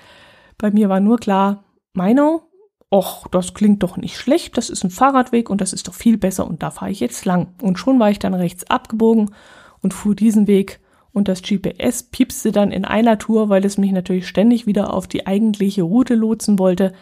Bei 0.57 0.71
mir 0.71 0.89
war 0.89 0.99
nur 0.99 1.17
klar, 1.17 1.63
Mainau, 1.93 2.43
och, 2.91 3.27
das 3.31 3.53
klingt 3.53 3.83
doch 3.83 3.97
nicht 3.97 4.17
schlecht, 4.17 4.57
das 4.57 4.69
ist 4.69 4.83
ein 4.83 4.89
Fahrradweg 4.89 5.49
und 5.49 5.61
das 5.61 5.73
ist 5.73 5.87
doch 5.87 5.93
viel 5.93 6.17
besser 6.17 6.47
und 6.47 6.63
da 6.63 6.71
fahre 6.71 6.91
ich 6.91 6.99
jetzt 6.99 7.25
lang. 7.25 7.53
Und 7.61 7.79
schon 7.79 7.99
war 7.99 8.09
ich 8.09 8.19
dann 8.19 8.33
rechts 8.33 8.69
abgebogen 8.69 9.31
und 9.81 9.93
fuhr 9.93 10.15
diesen 10.15 10.47
Weg 10.47 10.79
und 11.11 11.27
das 11.27 11.41
GPS 11.41 12.03
piepste 12.03 12.51
dann 12.51 12.71
in 12.71 12.85
einer 12.85 13.17
Tour, 13.17 13.49
weil 13.49 13.65
es 13.65 13.77
mich 13.77 13.91
natürlich 13.91 14.27
ständig 14.27 14.65
wieder 14.67 14.93
auf 14.93 15.07
die 15.07 15.25
eigentliche 15.27 15.83
Route 15.83 16.15
lotsen 16.15 16.59
wollte. 16.59 16.93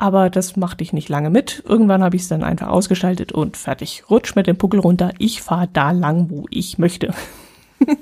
Aber 0.00 0.30
das 0.30 0.56
machte 0.56 0.82
ich 0.82 0.94
nicht 0.94 1.10
lange 1.10 1.28
mit. 1.28 1.62
Irgendwann 1.68 2.02
habe 2.02 2.16
ich 2.16 2.22
es 2.22 2.28
dann 2.28 2.42
einfach 2.42 2.68
ausgeschaltet 2.68 3.32
und 3.32 3.58
fertig. 3.58 4.04
Rutsch 4.08 4.34
mit 4.34 4.46
dem 4.46 4.56
Puckel 4.56 4.80
runter. 4.80 5.12
Ich 5.18 5.42
fahre 5.42 5.68
da 5.70 5.90
lang, 5.90 6.30
wo 6.30 6.46
ich 6.48 6.78
möchte. 6.78 7.12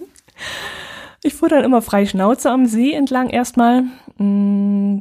ich 1.25 1.35
fuhr 1.35 1.49
dann 1.49 1.65
immer 1.65 1.83
frei 1.83 2.07
Schnauze 2.07 2.53
am 2.53 2.67
See 2.67 2.93
entlang 2.93 3.31
erstmal. 3.31 3.83
Mm, 4.17 4.99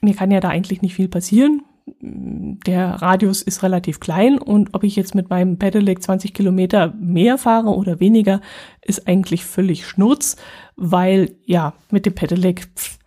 mir 0.00 0.14
kann 0.14 0.30
ja 0.30 0.38
da 0.38 0.50
eigentlich 0.50 0.82
nicht 0.82 0.94
viel 0.94 1.08
passieren. 1.08 1.62
Der 2.00 3.02
Radius 3.02 3.42
ist 3.42 3.64
relativ 3.64 3.98
klein 3.98 4.38
und 4.38 4.72
ob 4.72 4.84
ich 4.84 4.94
jetzt 4.94 5.16
mit 5.16 5.30
meinem 5.30 5.58
Pedelec 5.58 6.00
20 6.00 6.32
Kilometer 6.32 6.94
mehr 6.96 7.38
fahre 7.38 7.70
oder 7.70 7.98
weniger, 7.98 8.40
ist 8.82 9.08
eigentlich 9.08 9.44
völlig 9.44 9.84
schnurz, 9.84 10.36
weil 10.76 11.34
ja, 11.44 11.72
mit 11.90 12.06
dem 12.06 12.14
Pedelec, 12.14 12.68
pff, 12.76 13.00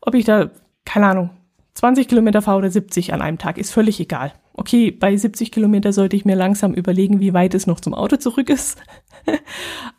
ob 0.00 0.14
ich 0.14 0.24
da, 0.24 0.50
keine 0.84 1.08
Ahnung, 1.08 1.30
20 1.74 2.08
Kilometer 2.08 2.40
fahre 2.40 2.58
oder 2.58 2.70
70 2.70 3.12
an 3.12 3.20
einem 3.20 3.38
Tag, 3.38 3.58
ist 3.58 3.72
völlig 3.72 3.98
egal. 4.00 4.32
Okay, 4.52 4.92
bei 4.92 5.16
70 5.16 5.50
Kilometer 5.50 5.92
sollte 5.92 6.14
ich 6.14 6.24
mir 6.24 6.36
langsam 6.36 6.72
überlegen, 6.72 7.20
wie 7.20 7.34
weit 7.34 7.54
es 7.54 7.66
noch 7.66 7.80
zum 7.80 7.94
Auto 7.94 8.16
zurück 8.16 8.48
ist. 8.48 8.78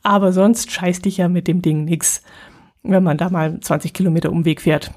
Aber 0.04 0.32
sonst 0.32 0.72
scheißt 0.72 1.04
dich 1.04 1.18
ja 1.18 1.28
mit 1.28 1.48
dem 1.48 1.62
Ding 1.62 1.84
nix, 1.84 2.22
wenn 2.84 3.04
man 3.04 3.18
da 3.18 3.30
mal 3.30 3.60
20 3.60 3.94
Kilometer 3.94 4.32
Umweg 4.32 4.62
fährt. 4.62 4.92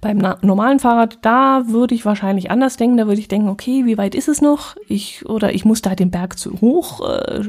Beim 0.00 0.18
normalen 0.42 0.80
Fahrrad, 0.80 1.18
da 1.22 1.64
würde 1.66 1.94
ich 1.94 2.04
wahrscheinlich 2.04 2.50
anders 2.50 2.76
denken. 2.76 2.96
Da 2.96 3.06
würde 3.06 3.20
ich 3.20 3.28
denken, 3.28 3.48
okay, 3.48 3.84
wie 3.84 3.98
weit 3.98 4.14
ist 4.14 4.28
es 4.28 4.40
noch? 4.40 4.76
Ich, 4.88 5.26
oder 5.26 5.54
ich 5.54 5.64
muss 5.64 5.82
da 5.82 5.94
den 5.94 6.10
Berg 6.10 6.38
zu 6.38 6.60
hoch. 6.60 7.00
Äh, 7.08 7.42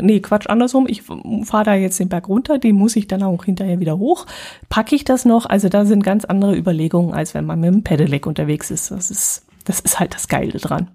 nee, 0.00 0.20
Quatsch, 0.20 0.48
andersrum. 0.48 0.86
Ich 0.88 1.02
fahre 1.02 1.64
da 1.64 1.74
jetzt 1.74 1.98
den 1.98 2.08
Berg 2.08 2.28
runter, 2.28 2.58
den 2.58 2.76
muss 2.76 2.96
ich 2.96 3.08
dann 3.08 3.22
auch 3.22 3.44
hinterher 3.44 3.80
wieder 3.80 3.98
hoch. 3.98 4.26
Packe 4.68 4.94
ich 4.94 5.04
das 5.04 5.24
noch? 5.24 5.46
Also 5.46 5.68
da 5.68 5.84
sind 5.84 6.04
ganz 6.04 6.24
andere 6.24 6.56
Überlegungen, 6.56 7.14
als 7.14 7.34
wenn 7.34 7.46
man 7.46 7.60
mit 7.60 7.72
dem 7.72 7.82
Pedelec 7.82 8.26
unterwegs 8.26 8.70
ist. 8.70 8.90
Das 8.90 9.10
ist, 9.10 9.44
das 9.64 9.80
ist 9.80 9.98
halt 9.98 10.14
das 10.14 10.28
Geile 10.28 10.58
dran. 10.58 10.88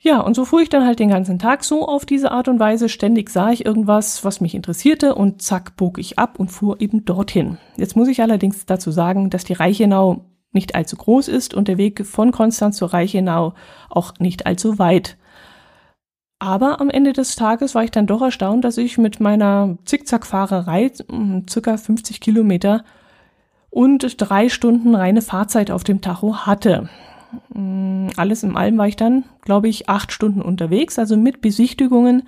Ja, 0.00 0.20
und 0.20 0.34
so 0.34 0.44
fuhr 0.44 0.60
ich 0.60 0.68
dann 0.68 0.86
halt 0.86 1.00
den 1.00 1.10
ganzen 1.10 1.40
Tag 1.40 1.64
so 1.64 1.86
auf 1.86 2.06
diese 2.06 2.30
Art 2.30 2.46
und 2.46 2.60
Weise. 2.60 2.88
Ständig 2.88 3.30
sah 3.30 3.50
ich 3.50 3.66
irgendwas, 3.66 4.24
was 4.24 4.40
mich 4.40 4.54
interessierte 4.54 5.16
und 5.16 5.42
zack, 5.42 5.74
bog 5.76 5.98
ich 5.98 6.18
ab 6.18 6.38
und 6.38 6.52
fuhr 6.52 6.80
eben 6.80 7.04
dorthin. 7.04 7.58
Jetzt 7.76 7.96
muss 7.96 8.06
ich 8.06 8.22
allerdings 8.22 8.64
dazu 8.64 8.92
sagen, 8.92 9.28
dass 9.28 9.44
die 9.44 9.54
Reichenau 9.54 10.24
nicht 10.52 10.76
allzu 10.76 10.96
groß 10.96 11.26
ist 11.28 11.52
und 11.52 11.66
der 11.66 11.78
Weg 11.78 12.06
von 12.06 12.30
Konstanz 12.30 12.76
zur 12.76 12.92
Reichenau 12.92 13.54
auch 13.90 14.14
nicht 14.20 14.46
allzu 14.46 14.78
weit. 14.78 15.16
Aber 16.38 16.80
am 16.80 16.90
Ende 16.90 17.12
des 17.12 17.34
Tages 17.34 17.74
war 17.74 17.82
ich 17.82 17.90
dann 17.90 18.06
doch 18.06 18.22
erstaunt, 18.22 18.64
dass 18.64 18.78
ich 18.78 18.98
mit 18.98 19.18
meiner 19.18 19.78
Zickzack-Fahrerei, 19.84 20.92
hm, 21.10 21.46
circa 21.50 21.76
50 21.76 22.20
Kilometer 22.20 22.84
und 23.68 24.14
drei 24.18 24.48
Stunden 24.48 24.94
reine 24.94 25.22
Fahrzeit 25.22 25.72
auf 25.72 25.82
dem 25.82 26.00
Tacho 26.00 26.46
hatte. 26.46 26.88
Mm, 27.54 28.08
alles 28.16 28.42
im 28.42 28.56
allem 28.56 28.78
war 28.78 28.88
ich 28.88 28.96
dann, 28.96 29.24
glaube 29.42 29.68
ich, 29.68 29.88
acht 29.88 30.12
Stunden 30.12 30.42
unterwegs, 30.42 30.98
also 30.98 31.16
mit 31.16 31.40
Besichtigungen, 31.40 32.22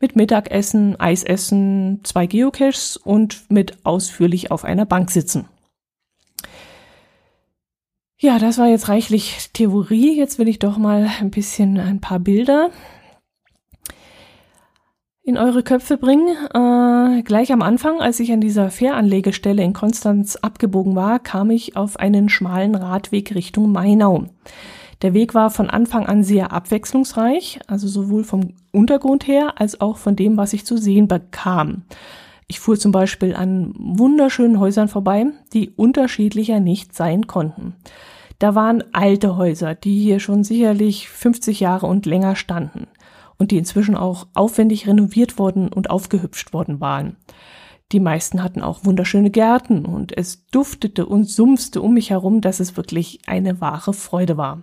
mit 0.00 0.16
Mittagessen, 0.16 0.98
Eisessen, 0.98 2.00
zwei 2.02 2.26
Geocaches 2.26 2.96
und 2.96 3.50
mit 3.50 3.78
ausführlich 3.84 4.50
auf 4.50 4.64
einer 4.64 4.86
Bank 4.86 5.10
sitzen. 5.10 5.46
Ja, 8.18 8.38
das 8.38 8.58
war 8.58 8.68
jetzt 8.68 8.88
reichlich 8.88 9.50
Theorie. 9.52 10.16
Jetzt 10.16 10.38
will 10.38 10.46
ich 10.46 10.60
doch 10.60 10.78
mal 10.78 11.10
ein 11.20 11.30
bisschen 11.30 11.78
ein 11.78 12.00
paar 12.00 12.20
Bilder 12.20 12.70
in 15.24 15.38
eure 15.38 15.62
Köpfe 15.62 15.96
bringen. 15.96 16.36
Äh, 16.52 17.22
gleich 17.22 17.52
am 17.52 17.62
Anfang, 17.62 18.00
als 18.00 18.20
ich 18.20 18.32
an 18.32 18.40
dieser 18.40 18.70
Fähranlegestelle 18.70 19.62
in 19.62 19.72
Konstanz 19.72 20.36
abgebogen 20.36 20.96
war, 20.96 21.18
kam 21.20 21.50
ich 21.50 21.76
auf 21.76 21.96
einen 21.98 22.28
schmalen 22.28 22.74
Radweg 22.74 23.34
Richtung 23.34 23.70
Mainau. 23.70 24.24
Der 25.02 25.14
Weg 25.14 25.34
war 25.34 25.50
von 25.50 25.70
Anfang 25.70 26.06
an 26.06 26.22
sehr 26.22 26.52
abwechslungsreich, 26.52 27.60
also 27.66 27.88
sowohl 27.88 28.24
vom 28.24 28.54
Untergrund 28.70 29.26
her 29.26 29.54
als 29.56 29.80
auch 29.80 29.96
von 29.96 30.16
dem, 30.16 30.36
was 30.36 30.52
ich 30.52 30.64
zu 30.64 30.76
sehen 30.76 31.08
bekam. 31.08 31.82
Ich 32.46 32.60
fuhr 32.60 32.78
zum 32.78 32.92
Beispiel 32.92 33.34
an 33.34 33.72
wunderschönen 33.78 34.60
Häusern 34.60 34.88
vorbei, 34.88 35.26
die 35.52 35.70
unterschiedlicher 35.70 36.60
nicht 36.60 36.94
sein 36.94 37.26
konnten. 37.26 37.74
Da 38.38 38.54
waren 38.54 38.84
alte 38.92 39.36
Häuser, 39.36 39.74
die 39.74 40.00
hier 40.00 40.18
schon 40.18 40.44
sicherlich 40.44 41.08
50 41.08 41.60
Jahre 41.60 41.86
und 41.86 42.06
länger 42.06 42.36
standen 42.36 42.88
und 43.42 43.50
die 43.50 43.58
inzwischen 43.58 43.96
auch 43.96 44.28
aufwendig 44.34 44.86
renoviert 44.86 45.36
worden 45.36 45.66
und 45.66 45.90
aufgehübscht 45.90 46.52
worden 46.52 46.80
waren. 46.80 47.16
Die 47.90 47.98
meisten 47.98 48.40
hatten 48.40 48.62
auch 48.62 48.84
wunderschöne 48.84 49.30
Gärten 49.30 49.84
und 49.84 50.16
es 50.16 50.46
duftete 50.46 51.06
und 51.06 51.28
sumpfte 51.28 51.82
um 51.82 51.92
mich 51.94 52.10
herum, 52.10 52.40
dass 52.40 52.60
es 52.60 52.76
wirklich 52.76 53.18
eine 53.26 53.60
wahre 53.60 53.94
Freude 53.94 54.36
war. 54.36 54.62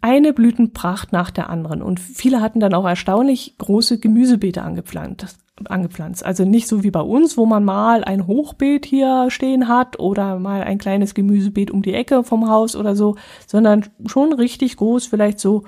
Eine 0.00 0.32
Blütenpracht 0.32 1.12
nach 1.12 1.32
der 1.32 1.50
anderen 1.50 1.82
und 1.82 1.98
viele 1.98 2.40
hatten 2.40 2.60
dann 2.60 2.74
auch 2.74 2.86
erstaunlich 2.86 3.58
große 3.58 3.98
Gemüsebeete 3.98 4.62
angepflanzt, 4.62 5.38
angepflanzt. 5.64 6.24
Also 6.24 6.44
nicht 6.44 6.68
so 6.68 6.84
wie 6.84 6.92
bei 6.92 7.00
uns, 7.00 7.36
wo 7.36 7.44
man 7.44 7.64
mal 7.64 8.04
ein 8.04 8.28
Hochbeet 8.28 8.86
hier 8.86 9.30
stehen 9.30 9.66
hat 9.66 9.98
oder 9.98 10.38
mal 10.38 10.62
ein 10.62 10.78
kleines 10.78 11.14
Gemüsebeet 11.14 11.72
um 11.72 11.82
die 11.82 11.94
Ecke 11.94 12.22
vom 12.22 12.48
Haus 12.48 12.76
oder 12.76 12.94
so, 12.94 13.16
sondern 13.48 13.86
schon 14.06 14.32
richtig 14.32 14.76
groß, 14.76 15.06
vielleicht 15.06 15.40
so 15.40 15.64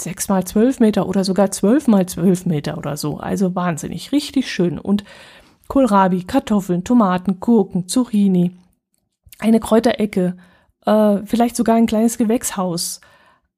sechs 0.00 0.28
mal 0.28 0.44
zwölf 0.44 0.80
Meter 0.80 1.08
oder 1.08 1.24
sogar 1.24 1.50
zwölf 1.50 1.86
mal 1.88 2.06
zwölf 2.06 2.46
Meter 2.46 2.78
oder 2.78 2.96
so. 2.96 3.18
Also 3.18 3.54
wahnsinnig, 3.54 4.12
richtig 4.12 4.50
schön. 4.50 4.78
Und 4.78 5.04
Kohlrabi, 5.68 6.24
Kartoffeln, 6.24 6.84
Tomaten, 6.84 7.40
Gurken, 7.40 7.88
Zucchini, 7.88 8.52
eine 9.38 9.60
Kräuterecke, 9.60 10.36
äh, 10.86 11.18
vielleicht 11.24 11.56
sogar 11.56 11.76
ein 11.76 11.86
kleines 11.86 12.18
Gewächshaus. 12.18 13.00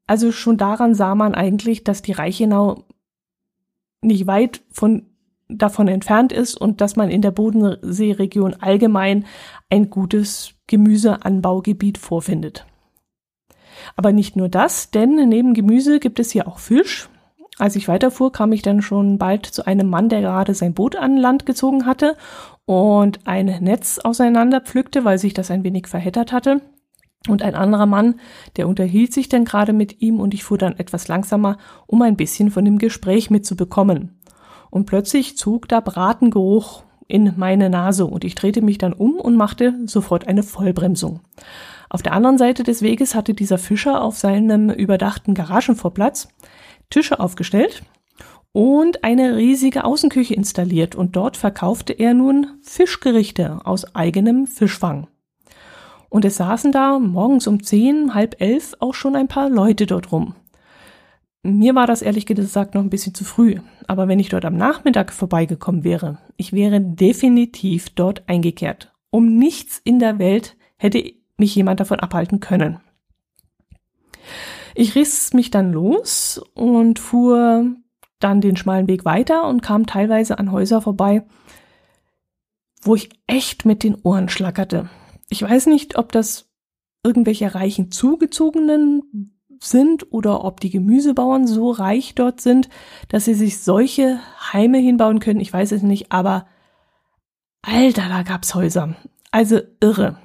Also 0.07 0.33
schon 0.33 0.57
daran 0.57 0.95
sah 0.95 1.15
man 1.15 1.35
eigentlich, 1.35 1.85
dass 1.85 2.03
die 2.03 2.13
Reichenau 2.13 2.85
nicht 4.03 4.27
weit 4.27 4.63
von 4.73 5.07
davon 5.49 5.89
entfernt 5.89 6.33
ist 6.33 6.55
und 6.57 6.81
dass 6.81 6.97
man 6.97 7.11
in 7.11 7.23
der 7.23 7.33
Bodenseeregion 7.33 8.55
allgemein 8.55 9.27
ein 9.69 9.91
gutes 9.91 10.55
Gemüseanbaugebiet 10.69 11.99
vorfindet. 11.99 12.67
Aber 13.97 14.13
nicht 14.13 14.37
nur 14.37 14.49
das, 14.49 14.91
denn 14.91 15.29
neben 15.29 15.55
Gemüse 15.55 16.01
gibt 16.01 16.19
es 16.21 16.31
hier 16.31 16.49
auch 16.49 16.59
Fisch. 16.59 17.09
Als 17.59 17.77
ich 17.77 17.89
weiterfuhr, 17.89 18.33
kam 18.33 18.53
ich 18.53 18.63
dann 18.63 18.81
schon 18.81 19.19
bald 19.19 19.45
zu 19.45 19.67
einem 19.67 19.89
Mann, 19.89 20.09
der 20.09 20.23
gerade 20.23 20.55
sein 20.55 20.73
Boot 20.73 20.97
an 20.97 21.19
Land 21.19 21.45
gezogen 21.45 21.85
hatte 21.85 22.17
und 22.65 23.21
ein 23.27 23.47
Netz 23.61 23.99
auseinander 23.99 24.61
pflückte, 24.61 25.05
weil 25.05 25.19
sich 25.19 25.35
das 25.35 25.51
ein 25.51 25.63
wenig 25.63 25.87
verheddert 25.87 26.33
hatte. 26.33 26.63
Und 27.29 27.43
ein 27.43 27.55
anderer 27.55 27.85
Mann, 27.85 28.15
der 28.57 28.67
unterhielt 28.67 29.13
sich 29.13 29.29
dann 29.29 29.45
gerade 29.45 29.75
mit 29.75 30.01
ihm 30.01 30.21
und 30.21 30.33
ich 30.33 30.43
fuhr 30.43 30.57
dann 30.57 30.79
etwas 30.79 31.07
langsamer, 31.09 31.59
um 31.87 32.01
ein 32.01 32.17
bisschen 32.17 32.51
von 32.51 32.65
dem 32.65 32.79
Gespräch 32.79 33.29
mitzubekommen. 33.29 34.19
Und 34.71 34.87
plötzlich 34.87 35.37
zog 35.37 35.69
da 35.69 35.81
Bratengeruch 35.81 36.85
in 37.09 37.35
meine 37.37 37.69
Nase 37.69 38.07
und 38.07 38.25
ich 38.25 38.37
drehte 38.37 38.63
mich 38.63 38.79
dann 38.79 38.93
um 38.95 39.17
und 39.17 39.37
machte 39.37 39.75
sofort 39.85 40.29
eine 40.29 40.43
Vollbremsung. 40.43 41.21
Auf 41.91 42.03
der 42.03 42.13
anderen 42.13 42.39
Seite 42.39 42.63
des 42.63 42.83
Weges 42.83 43.17
hatte 43.17 43.35
dieser 43.35 43.59
Fischer 43.59 44.03
auf 44.03 44.17
seinem 44.17 44.71
überdachten 44.71 45.35
Garagenvorplatz 45.35 46.29
Tische 46.89 47.19
aufgestellt 47.19 47.83
und 48.53 49.03
eine 49.03 49.37
riesige 49.37 49.85
Außenküche 49.85 50.35
installiert 50.35 50.95
und 50.95 51.17
dort 51.17 51.37
verkaufte 51.37 51.93
er 51.93 52.15
nun 52.15 52.47
Fischgerichte 52.63 53.61
aus 53.65 53.95
eigenem 53.95 54.47
Fischfang. 54.47 55.09
Und 56.09 56.25
es 56.25 56.37
saßen 56.37 56.71
da 56.71 57.01
morgens 57.01 57.49
um 57.49 57.63
zehn, 57.63 58.15
halb 58.15 58.41
elf 58.41 58.75
auch 58.79 58.95
schon 58.95 59.17
ein 59.17 59.29
paar 59.29 59.51
Leute 59.51 59.87
dort 59.87 60.13
rum. 60.13 60.35
Mir 61.43 61.75
war 61.75 61.87
das 61.87 62.03
ehrlich 62.03 62.27
gesagt 62.27 62.75
noch 62.75 62.83
ein 62.83 62.91
bisschen 62.91 63.15
zu 63.15 63.25
früh, 63.25 63.57
aber 63.89 64.07
wenn 64.07 64.19
ich 64.21 64.29
dort 64.29 64.45
am 64.45 64.57
Nachmittag 64.57 65.13
vorbeigekommen 65.13 65.83
wäre, 65.83 66.19
ich 66.37 66.53
wäre 66.53 66.81
definitiv 66.81 67.91
dort 67.91 68.29
eingekehrt. 68.29 68.93
Um 69.11 69.39
nichts 69.39 69.81
in 69.83 69.99
der 69.99 70.19
Welt 70.19 70.57
hätte 70.77 71.20
mich 71.41 71.55
jemand 71.55 71.81
davon 71.81 71.99
abhalten 71.99 72.39
können. 72.39 72.79
Ich 74.75 74.95
riss 74.95 75.33
mich 75.33 75.51
dann 75.51 75.73
los 75.73 76.41
und 76.55 76.99
fuhr 76.99 77.67
dann 78.21 78.41
den 78.41 78.57
schmalen 78.57 78.87
Weg 78.87 79.05
weiter 79.05 79.49
und 79.49 79.63
kam 79.63 79.87
teilweise 79.87 80.39
an 80.39 80.53
Häuser 80.53 80.81
vorbei, 80.81 81.25
wo 82.83 82.95
ich 82.95 83.11
echt 83.27 83.65
mit 83.65 83.83
den 83.83 83.97
Ohren 84.03 84.29
schlackerte. 84.29 84.89
Ich 85.29 85.43
weiß 85.43 85.67
nicht, 85.67 85.99
ob 85.99 86.13
das 86.13 86.49
irgendwelche 87.03 87.55
reichen 87.55 87.91
Zugezogenen 87.91 89.35
sind 89.63 90.13
oder 90.13 90.45
ob 90.45 90.61
die 90.61 90.71
Gemüsebauern 90.71 91.47
so 91.47 91.71
reich 91.71 92.15
dort 92.15 92.41
sind, 92.41 92.69
dass 93.09 93.27
sie 93.27 93.35
sich 93.35 93.61
solche 93.61 94.21
Heime 94.53 94.79
hinbauen 94.79 95.21
können. 95.21 95.41
Ich 95.41 95.53
weiß 95.53 95.73
es 95.73 95.83
nicht, 95.83 96.13
aber 96.13 96.47
Alter, 97.63 98.09
da 98.09 98.23
gab's 98.23 98.55
Häuser. 98.55 98.97
Also 99.31 99.61
irre. 99.81 100.17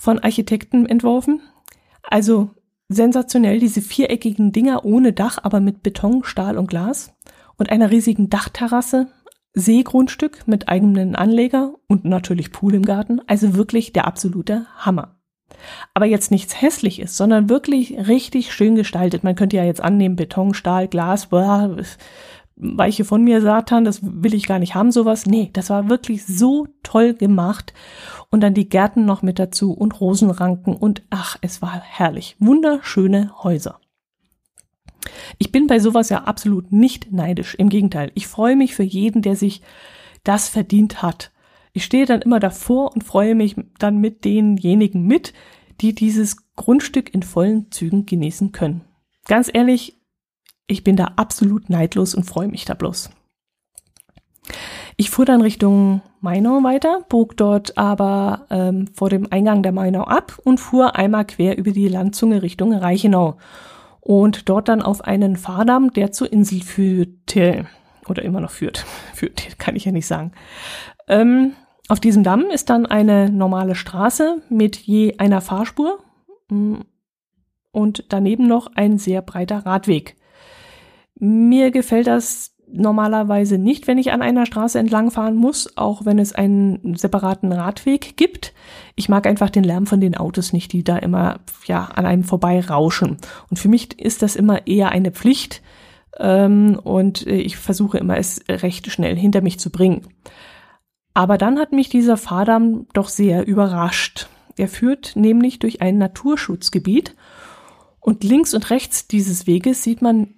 Von 0.00 0.18
Architekten 0.18 0.86
entworfen. 0.86 1.42
Also 2.02 2.48
sensationell 2.88 3.60
diese 3.60 3.82
viereckigen 3.82 4.50
Dinger 4.50 4.86
ohne 4.86 5.12
Dach, 5.12 5.36
aber 5.42 5.60
mit 5.60 5.82
Beton, 5.82 6.24
Stahl 6.24 6.56
und 6.56 6.68
Glas 6.68 7.14
und 7.58 7.68
einer 7.68 7.90
riesigen 7.90 8.30
Dachterrasse, 8.30 9.08
Seegrundstück 9.52 10.48
mit 10.48 10.70
eigenen 10.70 11.16
Anleger 11.16 11.74
und 11.86 12.06
natürlich 12.06 12.50
Pool 12.50 12.74
im 12.74 12.86
Garten. 12.86 13.20
Also 13.26 13.54
wirklich 13.56 13.92
der 13.92 14.06
absolute 14.06 14.64
Hammer 14.78 15.20
aber 15.94 16.06
jetzt 16.06 16.30
nichts 16.30 16.60
hässliches, 16.60 17.16
sondern 17.16 17.48
wirklich 17.48 17.96
richtig 18.08 18.52
schön 18.52 18.74
gestaltet. 18.74 19.24
Man 19.24 19.34
könnte 19.34 19.56
ja 19.56 19.64
jetzt 19.64 19.80
annehmen, 19.80 20.16
Beton, 20.16 20.54
Stahl, 20.54 20.88
Glas, 20.88 21.26
boah, 21.26 21.76
weiche 22.60 23.04
von 23.04 23.24
mir 23.24 23.40
Satan, 23.40 23.84
das 23.84 24.00
will 24.02 24.34
ich 24.34 24.46
gar 24.46 24.58
nicht 24.58 24.74
haben, 24.74 24.92
sowas. 24.92 25.26
Nee, 25.26 25.50
das 25.52 25.70
war 25.70 25.88
wirklich 25.88 26.26
so 26.26 26.66
toll 26.82 27.14
gemacht. 27.14 27.72
Und 28.30 28.42
dann 28.42 28.54
die 28.54 28.68
Gärten 28.68 29.06
noch 29.06 29.22
mit 29.22 29.38
dazu 29.38 29.72
und 29.72 30.00
Rosenranken 30.00 30.76
und 30.76 31.02
ach, 31.10 31.36
es 31.40 31.62
war 31.62 31.80
herrlich. 31.80 32.36
Wunderschöne 32.38 33.32
Häuser. 33.42 33.80
Ich 35.38 35.50
bin 35.50 35.66
bei 35.66 35.78
sowas 35.78 36.10
ja 36.10 36.24
absolut 36.24 36.72
nicht 36.72 37.10
neidisch. 37.12 37.54
Im 37.54 37.70
Gegenteil, 37.70 38.12
ich 38.14 38.26
freue 38.26 38.56
mich 38.56 38.74
für 38.74 38.82
jeden, 38.82 39.22
der 39.22 39.36
sich 39.36 39.62
das 40.22 40.48
verdient 40.48 41.02
hat. 41.02 41.32
Ich 41.72 41.84
stehe 41.84 42.04
dann 42.04 42.22
immer 42.22 42.40
davor 42.40 42.92
und 42.94 43.04
freue 43.04 43.34
mich 43.34 43.56
dann 43.78 43.98
mit 43.98 44.24
denjenigen 44.24 45.06
mit, 45.06 45.32
die 45.80 45.94
dieses 45.94 46.36
Grundstück 46.56 47.14
in 47.14 47.22
vollen 47.22 47.70
Zügen 47.70 48.06
genießen 48.06 48.52
können. 48.52 48.82
Ganz 49.26 49.50
ehrlich, 49.52 49.99
ich 50.70 50.84
bin 50.84 50.96
da 50.96 51.12
absolut 51.16 51.68
neidlos 51.68 52.14
und 52.14 52.24
freue 52.24 52.48
mich 52.48 52.64
da 52.64 52.74
bloß. 52.74 53.10
Ich 54.96 55.10
fuhr 55.10 55.24
dann 55.24 55.40
Richtung 55.40 56.02
Mainau 56.20 56.62
weiter, 56.62 57.04
bog 57.08 57.36
dort 57.36 57.78
aber 57.78 58.46
ähm, 58.50 58.88
vor 58.94 59.08
dem 59.08 59.26
Eingang 59.30 59.62
der 59.62 59.72
Mainau 59.72 60.04
ab 60.04 60.38
und 60.44 60.58
fuhr 60.58 60.96
einmal 60.96 61.24
quer 61.24 61.56
über 61.56 61.70
die 61.70 61.88
Landzunge 61.88 62.42
Richtung 62.42 62.74
Reichenau 62.74 63.38
und 64.00 64.48
dort 64.48 64.68
dann 64.68 64.82
auf 64.82 65.02
einen 65.02 65.36
Fahrdamm, 65.36 65.92
der 65.92 66.12
zur 66.12 66.32
Insel 66.32 66.62
führte 66.62 67.66
oder 68.08 68.22
immer 68.22 68.40
noch 68.40 68.50
führt. 68.50 68.84
Führt, 69.14 69.58
kann 69.58 69.76
ich 69.76 69.84
ja 69.84 69.92
nicht 69.92 70.06
sagen. 70.06 70.32
Ähm, 71.08 71.52
auf 71.88 72.00
diesem 72.00 72.22
Damm 72.22 72.44
ist 72.50 72.70
dann 72.70 72.86
eine 72.86 73.30
normale 73.30 73.74
Straße 73.74 74.42
mit 74.48 74.76
je 74.76 75.16
einer 75.18 75.40
Fahrspur 75.40 75.98
mm, 76.48 76.76
und 77.72 78.04
daneben 78.08 78.46
noch 78.46 78.70
ein 78.74 78.98
sehr 78.98 79.22
breiter 79.22 79.64
Radweg. 79.66 80.16
Mir 81.20 81.70
gefällt 81.70 82.06
das 82.06 82.56
normalerweise 82.72 83.58
nicht, 83.58 83.86
wenn 83.86 83.98
ich 83.98 84.12
an 84.12 84.22
einer 84.22 84.46
Straße 84.46 84.78
entlangfahren 84.78 85.36
muss, 85.36 85.76
auch 85.76 86.04
wenn 86.04 86.18
es 86.18 86.32
einen 86.32 86.94
separaten 86.96 87.52
Radweg 87.52 88.16
gibt. 88.16 88.54
Ich 88.96 89.08
mag 89.08 89.26
einfach 89.26 89.50
den 89.50 89.64
Lärm 89.64 89.86
von 89.86 90.00
den 90.00 90.16
Autos 90.16 90.52
nicht, 90.52 90.72
die 90.72 90.84
da 90.84 90.96
immer 90.96 91.40
ja 91.66 91.84
an 91.84 92.06
einem 92.06 92.24
vorbei 92.24 92.60
rauschen. 92.60 93.18
Und 93.50 93.58
für 93.58 93.68
mich 93.68 94.00
ist 94.00 94.22
das 94.22 94.36
immer 94.36 94.66
eher 94.66 94.90
eine 94.90 95.10
Pflicht 95.10 95.62
ähm, 96.18 96.78
und 96.82 97.26
ich 97.26 97.56
versuche 97.56 97.98
immer 97.98 98.16
es 98.16 98.42
recht 98.48 98.90
schnell 98.90 99.16
hinter 99.16 99.40
mich 99.40 99.58
zu 99.58 99.70
bringen. 99.70 100.06
Aber 101.12 101.38
dann 101.38 101.58
hat 101.58 101.72
mich 101.72 101.88
dieser 101.88 102.16
Fahrdamm 102.16 102.86
doch 102.92 103.08
sehr 103.08 103.46
überrascht. 103.46 104.28
Er 104.56 104.68
führt 104.68 105.16
nämlich 105.16 105.58
durch 105.58 105.82
ein 105.82 105.98
Naturschutzgebiet 105.98 107.16
und 107.98 108.24
links 108.24 108.54
und 108.54 108.70
rechts 108.70 109.08
dieses 109.08 109.46
Weges 109.46 109.82
sieht 109.82 110.02
man 110.02 110.34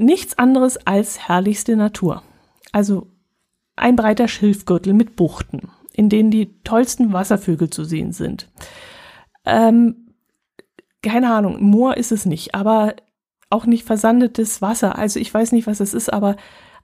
nichts 0.00 0.38
anderes 0.38 0.76
als 0.86 1.28
herrlichste 1.28 1.76
Natur. 1.76 2.22
Also 2.72 3.08
ein 3.76 3.96
breiter 3.96 4.28
Schilfgürtel 4.28 4.92
mit 4.92 5.16
Buchten, 5.16 5.70
in 5.92 6.08
denen 6.08 6.30
die 6.30 6.60
tollsten 6.62 7.12
Wasservögel 7.12 7.70
zu 7.70 7.84
sehen 7.84 8.12
sind. 8.12 8.50
Ähm, 9.44 10.14
keine 11.02 11.32
Ahnung, 11.32 11.62
Moor 11.62 11.96
ist 11.96 12.12
es 12.12 12.24
nicht, 12.24 12.54
aber 12.54 12.94
auch 13.50 13.66
nicht 13.66 13.84
versandetes 13.84 14.62
Wasser. 14.62 14.98
Also 14.98 15.20
ich 15.20 15.32
weiß 15.32 15.52
nicht, 15.52 15.66
was 15.66 15.80
es 15.80 15.94
ist, 15.94 16.12
aber 16.12 16.36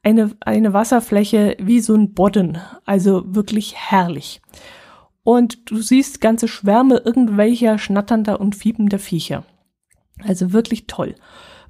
eine, 0.03 0.31
eine 0.41 0.73
Wasserfläche 0.73 1.57
wie 1.59 1.81
so 1.81 1.95
ein 1.95 2.15
Bodden, 2.15 2.59
also 2.85 3.23
wirklich 3.27 3.77
herrlich. 3.77 4.41
Und 5.23 5.71
du 5.71 5.81
siehst 5.83 6.21
ganze 6.21 6.49
Schwärme 6.49 6.99
irgendwelcher 6.99 7.79
schnatternder 7.79 8.41
und 8.41 8.57
fiebender 8.57 8.99
Viecher. 8.99 9.45
Also 10.23 10.53
wirklich 10.53 10.87
toll. 10.87 11.15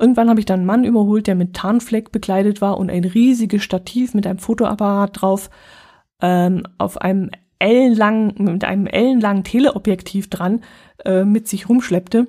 Irgendwann 0.01 0.31
habe 0.31 0.41
ich 0.41 0.47
dann 0.47 0.61
einen 0.61 0.67
Mann 0.67 0.85
überholt, 0.85 1.27
der 1.27 1.35
mit 1.35 1.55
Tarnfleck 1.55 2.11
bekleidet 2.11 2.63
war 2.63 2.79
und 2.79 2.91
ein 2.91 3.05
riesiges 3.05 3.63
Stativ 3.63 4.15
mit 4.15 4.27
einem 4.27 4.39
Fotoapparat 4.39 5.21
drauf 5.21 5.51
ähm, 6.23 6.63
auf 6.79 6.99
einem 7.03 7.31
ellenlangen, 7.59 8.33
mit 8.39 8.65
einem 8.65 8.87
ellenlangen 8.87 9.45
Teleobjektiv 9.45 10.31
dran 10.31 10.63
äh, 11.05 11.25
mit 11.25 11.49
sich 11.49 11.69
rumschleppte. 11.69 12.29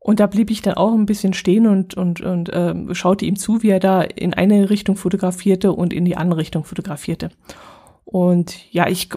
Und 0.00 0.18
da 0.18 0.26
blieb 0.26 0.50
ich 0.50 0.60
dann 0.60 0.74
auch 0.74 0.92
ein 0.92 1.06
bisschen 1.06 1.34
stehen 1.34 1.68
und, 1.68 1.94
und, 1.94 2.20
und 2.20 2.48
äh, 2.48 2.74
schaute 2.94 3.24
ihm 3.24 3.36
zu, 3.36 3.62
wie 3.62 3.70
er 3.70 3.80
da 3.80 4.02
in 4.02 4.34
eine 4.34 4.68
Richtung 4.68 4.96
fotografierte 4.96 5.72
und 5.72 5.92
in 5.92 6.04
die 6.04 6.16
andere 6.16 6.40
Richtung 6.40 6.64
fotografierte. 6.64 7.30
Und 8.14 8.72
ja, 8.72 8.86
ich 8.86 9.08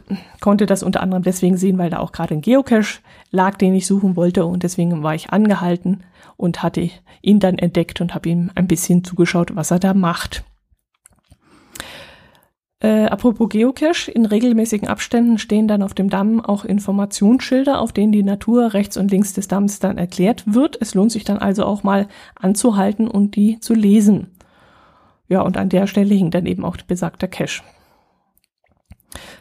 konnte 0.42 0.66
das 0.66 0.82
unter 0.82 1.04
anderem 1.04 1.22
deswegen 1.22 1.56
sehen, 1.56 1.78
weil 1.78 1.92
da 1.92 2.00
auch 2.00 2.12
gerade 2.12 2.34
ein 2.34 2.42
Geocache 2.42 3.00
lag, 3.30 3.56
den 3.56 3.76
ich 3.76 3.86
suchen 3.86 4.16
wollte. 4.16 4.48
Und 4.48 4.64
deswegen 4.64 5.04
war 5.04 5.14
ich 5.14 5.30
angehalten 5.30 6.02
und 6.36 6.64
hatte 6.64 6.90
ihn 7.22 7.40
dann 7.40 7.60
entdeckt 7.60 8.02
und 8.02 8.16
habe 8.16 8.28
ihm 8.28 8.50
ein 8.56 8.68
bisschen 8.68 9.04
zugeschaut, 9.04 9.56
was 9.56 9.70
er 9.70 9.78
da 9.78 9.94
macht. 9.94 10.46
Äh, 12.80 13.06
apropos 13.06 13.50
Geocache, 13.50 14.10
in 14.10 14.26
regelmäßigen 14.26 14.88
Abständen 14.88 15.38
stehen 15.38 15.68
dann 15.68 15.84
auf 15.84 15.94
dem 15.94 16.10
Damm 16.10 16.44
auch 16.44 16.66
Informationsschilder, 16.66 17.80
auf 17.80 17.94
denen 17.94 18.12
die 18.12 18.24
Natur 18.24 18.74
rechts 18.74 18.98
und 18.98 19.12
links 19.12 19.32
des 19.32 19.48
Damms 19.48 19.78
dann 19.78 20.00
erklärt 20.00 20.56
wird. 20.56 20.76
Es 20.82 20.96
lohnt 20.96 21.12
sich 21.12 21.24
dann 21.24 21.38
also 21.38 21.66
auch 21.66 21.84
mal 21.84 22.08
anzuhalten 22.34 23.08
und 23.08 23.36
die 23.36 23.60
zu 23.60 23.76
lesen. 23.76 24.32
Ja, 25.28 25.42
und 25.42 25.56
an 25.56 25.70
der 25.70 25.86
Stelle 25.86 26.16
hing 26.16 26.32
dann 26.32 26.48
eben 26.48 26.66
auch 26.66 26.78
besagter 26.78 27.28
Cache. 27.28 27.62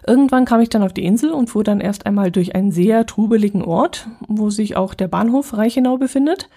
Irgendwann 0.06 0.44
kam 0.44 0.60
ich 0.60 0.68
dann 0.68 0.82
auf 0.82 0.92
die 0.92 1.04
Insel 1.04 1.30
und 1.30 1.50
fuhr 1.50 1.64
dann 1.64 1.80
erst 1.80 2.06
einmal 2.06 2.30
durch 2.30 2.54
einen 2.54 2.70
sehr 2.70 3.06
trubeligen 3.06 3.62
Ort, 3.62 4.08
wo 4.28 4.50
sich 4.50 4.76
auch 4.76 4.94
der 4.94 5.08
Bahnhof 5.08 5.56
Reichenau 5.56 5.96
befindet. 5.96 6.48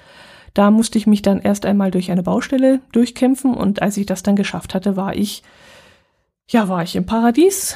Da 0.53 0.71
musste 0.71 0.97
ich 0.97 1.07
mich 1.07 1.21
dann 1.21 1.41
erst 1.41 1.65
einmal 1.65 1.91
durch 1.91 2.11
eine 2.11 2.23
Baustelle 2.23 2.81
durchkämpfen 2.91 3.53
und 3.53 3.81
als 3.81 3.97
ich 3.97 4.05
das 4.05 4.23
dann 4.23 4.35
geschafft 4.35 4.73
hatte, 4.73 4.95
war 4.95 5.15
ich 5.15 5.43
ja, 6.51 6.67
war 6.67 6.81
ich 6.81 6.95
im 6.95 7.05
Paradies. 7.05 7.75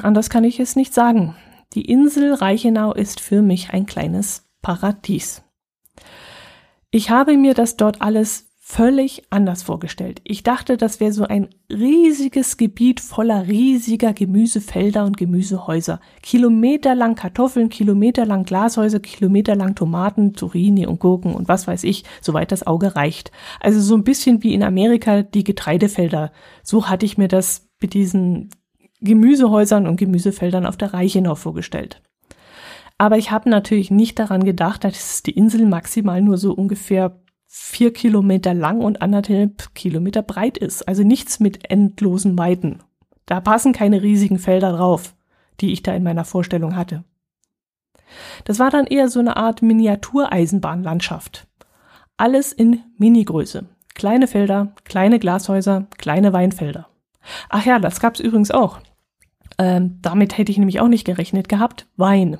Anders 0.00 0.30
kann 0.30 0.44
ich 0.44 0.60
es 0.60 0.76
nicht 0.76 0.94
sagen. 0.94 1.34
Die 1.74 1.86
Insel 1.86 2.34
Reichenau 2.34 2.92
ist 2.92 3.18
für 3.18 3.42
mich 3.42 3.70
ein 3.70 3.84
kleines 3.84 4.48
Paradies. 4.62 5.42
Ich 6.92 7.10
habe 7.10 7.36
mir 7.36 7.54
das 7.54 7.76
dort 7.76 8.00
alles 8.00 8.51
völlig 8.64 9.24
anders 9.28 9.64
vorgestellt. 9.64 10.20
Ich 10.22 10.44
dachte, 10.44 10.76
das 10.76 11.00
wäre 11.00 11.12
so 11.12 11.24
ein 11.24 11.48
riesiges 11.68 12.56
Gebiet 12.56 13.00
voller 13.00 13.48
riesiger 13.48 14.12
Gemüsefelder 14.12 15.04
und 15.04 15.16
Gemüsehäuser. 15.16 16.00
Kilometerlang 16.22 17.16
Kartoffeln, 17.16 17.70
kilometerlang 17.70 18.44
Glashäuser, 18.44 19.00
kilometerlang 19.00 19.74
Tomaten, 19.74 20.36
Zucchini 20.36 20.86
und 20.86 21.00
Gurken 21.00 21.34
und 21.34 21.48
was 21.48 21.66
weiß 21.66 21.82
ich, 21.82 22.04
soweit 22.20 22.52
das 22.52 22.64
Auge 22.64 22.94
reicht. 22.94 23.32
Also 23.58 23.80
so 23.80 23.96
ein 23.96 24.04
bisschen 24.04 24.44
wie 24.44 24.54
in 24.54 24.62
Amerika 24.62 25.22
die 25.22 25.42
Getreidefelder. 25.44 26.30
So 26.62 26.88
hatte 26.88 27.04
ich 27.04 27.18
mir 27.18 27.28
das 27.28 27.68
mit 27.80 27.94
diesen 27.94 28.50
Gemüsehäusern 29.00 29.88
und 29.88 29.96
Gemüsefeldern 29.96 30.66
auf 30.66 30.76
der 30.76 30.94
Reichenau 30.94 31.34
vorgestellt. 31.34 32.00
Aber 32.96 33.18
ich 33.18 33.32
habe 33.32 33.50
natürlich 33.50 33.90
nicht 33.90 34.20
daran 34.20 34.44
gedacht, 34.44 34.84
dass 34.84 35.24
die 35.24 35.32
Insel 35.32 35.66
maximal 35.66 36.22
nur 36.22 36.38
so 36.38 36.52
ungefähr 36.52 37.18
vier 37.54 37.92
Kilometer 37.92 38.54
lang 38.54 38.80
und 38.80 39.02
anderthalb 39.02 39.74
Kilometer 39.74 40.22
breit 40.22 40.56
ist. 40.56 40.88
Also 40.88 41.02
nichts 41.02 41.38
mit 41.38 41.70
endlosen 41.70 42.38
Weiten. 42.38 42.78
Da 43.26 43.42
passen 43.42 43.74
keine 43.74 44.00
riesigen 44.00 44.38
Felder 44.38 44.72
drauf, 44.72 45.14
die 45.60 45.74
ich 45.74 45.82
da 45.82 45.92
in 45.92 46.02
meiner 46.02 46.24
Vorstellung 46.24 46.76
hatte. 46.76 47.04
Das 48.44 48.58
war 48.58 48.70
dann 48.70 48.86
eher 48.86 49.10
so 49.10 49.20
eine 49.20 49.36
Art 49.36 49.60
Miniatureisenbahnlandschaft. 49.60 51.46
Alles 52.16 52.52
in 52.54 52.80
Minigröße. 52.96 53.66
Kleine 53.94 54.28
Felder, 54.28 54.74
kleine 54.84 55.18
Glashäuser, 55.18 55.88
kleine 55.98 56.32
Weinfelder. 56.32 56.88
Ach 57.50 57.66
ja, 57.66 57.78
das 57.78 58.00
gab's 58.00 58.20
übrigens 58.20 58.50
auch. 58.50 58.80
Ähm, 59.58 59.98
damit 60.00 60.38
hätte 60.38 60.50
ich 60.50 60.56
nämlich 60.56 60.80
auch 60.80 60.88
nicht 60.88 61.04
gerechnet 61.04 61.50
gehabt. 61.50 61.86
Wein. 61.98 62.38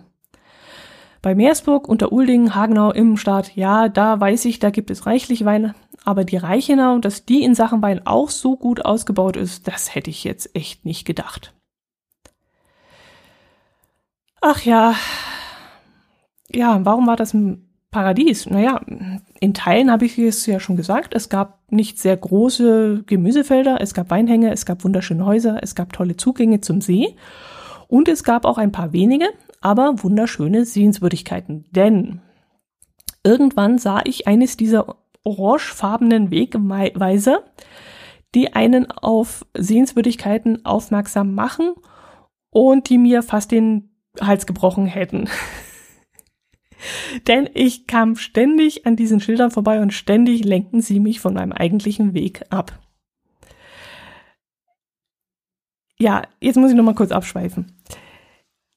Bei 1.23 1.37
Meersburg, 1.37 1.89
unter 1.89 2.11
Uldingen, 2.11 2.57
Hagenau, 2.57 2.91
Immenstadt, 2.91 3.55
ja, 3.55 3.89
da 3.89 4.19
weiß 4.19 4.45
ich, 4.45 4.59
da 4.59 4.71
gibt 4.71 4.91
es 4.91 5.07
reichlich 5.07 5.45
Wein. 5.45 5.75
Aber 6.05 6.25
die 6.25 6.37
Reichenau, 6.37 6.99
dass 6.99 7.25
die 7.25 7.45
in 7.45 7.55
Sachen 7.55 7.81
Wein 7.81 8.05
auch 8.05 8.29
so 8.29 8.57
gut 8.57 8.85
ausgebaut 8.85 9.37
ist, 9.37 9.69
das 9.69 9.95
hätte 9.95 10.11
ich 10.11 10.25
jetzt 10.25 10.55
echt 10.57 10.85
nicht 10.85 11.05
gedacht. 11.05 11.55
Ach 14.41 14.63
ja, 14.63 14.97
ja, 16.53 16.85
warum 16.85 17.07
war 17.07 17.15
das 17.15 17.33
ein 17.33 17.69
Paradies? 17.93 18.47
Naja, 18.47 18.81
in 19.39 19.55
Teilen 19.55 19.93
habe 19.93 20.07
ich 20.07 20.19
es 20.19 20.45
ja 20.47 20.59
schon 20.59 20.77
gesagt, 20.77 21.15
es 21.15 21.29
gab 21.29 21.61
nicht 21.71 22.01
sehr 22.01 22.17
große 22.17 23.05
Gemüsefelder, 23.07 23.81
es 23.81 23.95
gab 23.95 24.11
Weinhänge, 24.11 24.51
es 24.51 24.67
gab 24.67 24.83
wunderschöne 24.83 25.25
Häuser, 25.25 25.63
es 25.63 25.77
gab 25.77 25.93
tolle 25.93 26.17
Zugänge 26.17 26.61
zum 26.61 26.81
See 26.81 27.15
und 27.87 28.09
es 28.09 28.25
gab 28.25 28.45
auch 28.45 28.59
ein 28.59 28.73
paar 28.73 28.93
wenige, 28.93 29.29
aber 29.63 30.03
wunderschöne 30.03 30.65
Sehenswürdigkeiten. 30.65 31.65
Denn 31.71 32.21
irgendwann 33.25 33.79
sah 33.79 34.01
ich 34.05 34.27
eines 34.27 34.57
dieser 34.57 34.97
orangefarbenen 35.25 36.31
Wegweiser, 36.31 37.45
die 38.35 38.55
einen 38.55 38.91
auf 38.91 39.47
Sehenswürdigkeiten 39.57 40.65
aufmerksam 40.65 41.35
machen 41.35 41.75
und 42.51 42.89
die 42.89 42.99
mir 42.99 43.23
fast 43.23 43.51
den 43.51 43.91
Hals 44.21 44.47
gebrochen 44.47 44.87
hätten. 44.87 45.29
Denn 47.29 47.49
ich 47.55 47.87
kam 47.87 48.17
ständig 48.17 48.87
an 48.87 48.97
diesen 48.97 49.21
Schildern 49.21 49.51
vorbei 49.51 49.81
und 49.81 49.93
ständig 49.93 50.45
lenken 50.45 50.81
sie 50.81 50.99
mich 50.99 51.21
von 51.21 51.35
meinem 51.35 51.53
eigentlichen 51.53 52.13
Weg 52.15 52.43
ab. 52.51 52.79
Ja, 55.99 56.23
jetzt 56.41 56.57
muss 56.57 56.71
ich 56.71 56.77
noch 56.77 56.83
mal 56.83 56.97
kurz 56.97 57.13
abschweifen. 57.13 57.79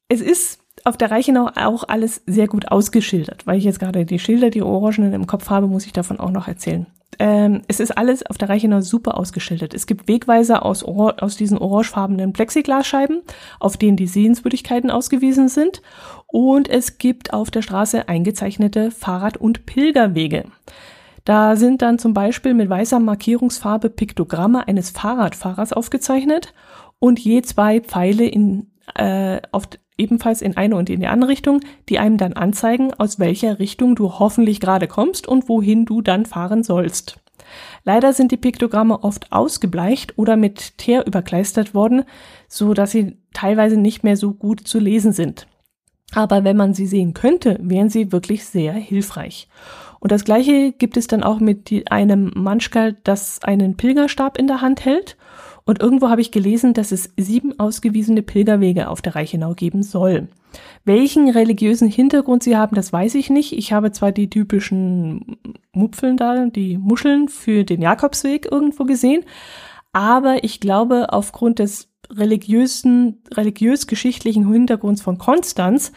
Es 0.07 0.21
ist 0.21 0.64
auf 0.85 0.97
der 0.97 1.11
Reichenau 1.11 1.49
auch 1.55 1.83
alles 1.87 2.21
sehr 2.25 2.47
gut 2.47 2.71
ausgeschildert, 2.71 3.45
weil 3.45 3.57
ich 3.57 3.63
jetzt 3.63 3.79
gerade 3.79 4.05
die 4.05 4.19
Schilder, 4.19 4.51
die 4.51 4.61
Orangenen 4.61 5.13
im 5.13 5.27
Kopf 5.27 5.49
habe, 5.49 5.67
muss 5.67 5.85
ich 5.85 5.93
davon 5.93 6.19
auch 6.19 6.31
noch 6.31 6.47
erzählen. 6.47 6.85
Ähm, 7.17 7.61
es 7.67 7.79
ist 7.79 7.97
alles 7.97 8.25
auf 8.25 8.37
der 8.37 8.49
Reichenau 8.49 8.81
super 8.81 9.17
ausgeschildert. 9.17 9.73
Es 9.73 9.87
gibt 9.87 10.07
Wegweiser 10.07 10.65
aus, 10.65 10.83
aus 10.83 11.37
diesen 11.37 11.57
orangefarbenen 11.57 12.33
Plexiglasscheiben, 12.33 13.21
auf 13.59 13.77
denen 13.77 13.97
die 13.97 14.07
Sehenswürdigkeiten 14.07 14.91
ausgewiesen 14.91 15.47
sind. 15.47 15.81
Und 16.27 16.69
es 16.69 16.97
gibt 16.97 17.33
auf 17.33 17.51
der 17.51 17.61
Straße 17.61 18.07
eingezeichnete 18.07 18.91
Fahrrad- 18.91 19.37
und 19.37 19.65
Pilgerwege. 19.65 20.45
Da 21.23 21.55
sind 21.55 21.81
dann 21.81 21.97
zum 21.97 22.13
Beispiel 22.13 22.53
mit 22.53 22.69
weißer 22.69 22.99
Markierungsfarbe 22.99 23.89
Piktogramme 23.89 24.67
eines 24.67 24.91
Fahrradfahrers 24.91 25.73
aufgezeichnet 25.73 26.53
und 26.99 27.19
je 27.19 27.41
zwei 27.41 27.81
Pfeile 27.81 28.25
in, 28.25 28.67
äh, 28.93 29.41
auf, 29.51 29.67
ebenfalls 29.97 30.41
in 30.41 30.57
eine 30.57 30.75
und 30.75 30.89
in 30.89 30.99
die 30.99 31.07
andere 31.07 31.29
Richtung, 31.29 31.61
die 31.89 31.99
einem 31.99 32.17
dann 32.17 32.33
anzeigen, 32.33 32.93
aus 32.93 33.19
welcher 33.19 33.59
Richtung 33.59 33.95
du 33.95 34.19
hoffentlich 34.19 34.59
gerade 34.59 34.87
kommst 34.87 35.27
und 35.27 35.49
wohin 35.49 35.85
du 35.85 36.01
dann 36.01 36.25
fahren 36.25 36.63
sollst. 36.63 37.19
Leider 37.83 38.13
sind 38.13 38.31
die 38.31 38.37
Piktogramme 38.37 39.03
oft 39.03 39.31
ausgebleicht 39.31 40.17
oder 40.17 40.35
mit 40.35 40.77
Teer 40.77 41.05
überkleistert 41.05 41.73
worden, 41.73 42.03
so 42.47 42.73
dass 42.73 42.91
sie 42.91 43.17
teilweise 43.33 43.77
nicht 43.77 44.03
mehr 44.03 44.17
so 44.17 44.33
gut 44.33 44.67
zu 44.67 44.79
lesen 44.79 45.13
sind. 45.13 45.47
Aber 46.13 46.43
wenn 46.43 46.57
man 46.57 46.73
sie 46.73 46.87
sehen 46.87 47.13
könnte, 47.13 47.57
wären 47.61 47.89
sie 47.89 48.11
wirklich 48.11 48.45
sehr 48.45 48.73
hilfreich. 48.73 49.47
Und 49.99 50.11
das 50.11 50.23
gleiche 50.23 50.71
gibt 50.71 50.97
es 50.97 51.07
dann 51.07 51.23
auch 51.23 51.39
mit 51.39 51.71
einem 51.89 52.31
Manschkal, 52.35 52.95
das 53.03 53.41
einen 53.43 53.75
Pilgerstab 53.75 54.37
in 54.37 54.47
der 54.47 54.61
Hand 54.61 54.85
hält 54.85 55.17
und 55.65 55.81
irgendwo 55.81 56.09
habe 56.09 56.21
ich 56.21 56.31
gelesen, 56.31 56.73
dass 56.73 56.91
es 56.91 57.11
sieben 57.17 57.59
ausgewiesene 57.59 58.21
Pilgerwege 58.21 58.87
auf 58.89 59.01
der 59.01 59.15
Reichenau 59.15 59.55
geben 59.55 59.81
soll. 59.81 60.27
Welchen 60.85 61.29
religiösen 61.29 61.89
Hintergrund 61.89 62.43
sie 62.43 62.55
haben, 62.55 62.75
das 62.75 62.93
weiß 62.93 63.15
ich 63.15 63.29
nicht. 63.29 63.51
Ich 63.53 63.73
habe 63.73 63.91
zwar 63.91 64.11
die 64.11 64.29
typischen 64.29 65.37
Mupfeln 65.73 66.17
da, 66.17 66.45
die 66.45 66.77
Muscheln 66.77 67.27
für 67.27 67.63
den 67.63 67.81
Jakobsweg 67.81 68.49
irgendwo 68.49 68.85
gesehen, 68.85 69.23
aber 69.91 70.43
ich 70.43 70.59
glaube, 70.59 71.11
aufgrund 71.13 71.59
des 71.59 71.89
religiösen, 72.11 73.23
religiös-geschichtlichen 73.33 74.51
Hintergrunds 74.51 75.01
von 75.01 75.17
Konstanz 75.17 75.91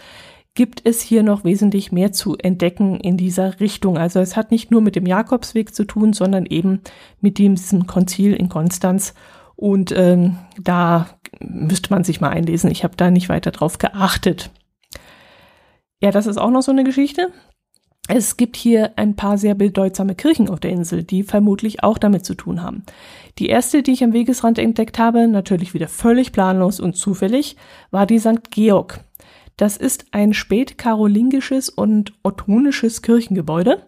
gibt 0.54 0.80
es 0.84 1.02
hier 1.02 1.22
noch 1.22 1.44
wesentlich 1.44 1.92
mehr 1.92 2.12
zu 2.12 2.36
entdecken 2.36 2.98
in 2.98 3.16
dieser 3.16 3.60
Richtung. 3.60 3.98
Also 3.98 4.18
es 4.18 4.36
hat 4.36 4.50
nicht 4.50 4.70
nur 4.70 4.80
mit 4.80 4.96
dem 4.96 5.06
Jakobsweg 5.06 5.74
zu 5.74 5.84
tun, 5.84 6.12
sondern 6.12 6.46
eben 6.46 6.80
mit 7.20 7.38
diesem 7.38 7.86
Konzil 7.86 8.34
in 8.34 8.48
Konstanz 8.48 9.14
und 9.58 9.90
ähm, 9.90 10.38
da 10.56 11.08
müsste 11.40 11.92
man 11.92 12.04
sich 12.04 12.20
mal 12.20 12.30
einlesen. 12.30 12.70
Ich 12.70 12.84
habe 12.84 12.94
da 12.96 13.10
nicht 13.10 13.28
weiter 13.28 13.50
drauf 13.50 13.78
geachtet. 13.78 14.50
Ja, 16.00 16.12
das 16.12 16.28
ist 16.28 16.38
auch 16.38 16.50
noch 16.50 16.62
so 16.62 16.70
eine 16.70 16.84
Geschichte. 16.84 17.32
Es 18.06 18.36
gibt 18.36 18.56
hier 18.56 18.92
ein 18.96 19.16
paar 19.16 19.36
sehr 19.36 19.56
bedeutsame 19.56 20.14
Kirchen 20.14 20.48
auf 20.48 20.60
der 20.60 20.70
Insel, 20.70 21.02
die 21.02 21.24
vermutlich 21.24 21.82
auch 21.82 21.98
damit 21.98 22.24
zu 22.24 22.34
tun 22.36 22.62
haben. 22.62 22.84
Die 23.38 23.48
erste, 23.48 23.82
die 23.82 23.90
ich 23.90 24.04
am 24.04 24.12
Wegesrand 24.12 24.60
entdeckt 24.60 24.96
habe, 24.96 25.26
natürlich 25.26 25.74
wieder 25.74 25.88
völlig 25.88 26.30
planlos 26.30 26.78
und 26.78 26.96
zufällig, 26.96 27.56
war 27.90 28.06
die 28.06 28.20
St. 28.20 28.52
Georg. 28.52 29.00
Das 29.56 29.76
ist 29.76 30.06
ein 30.12 30.34
spätkarolingisches 30.34 31.68
und 31.68 32.12
ottonisches 32.22 33.02
Kirchengebäude 33.02 33.82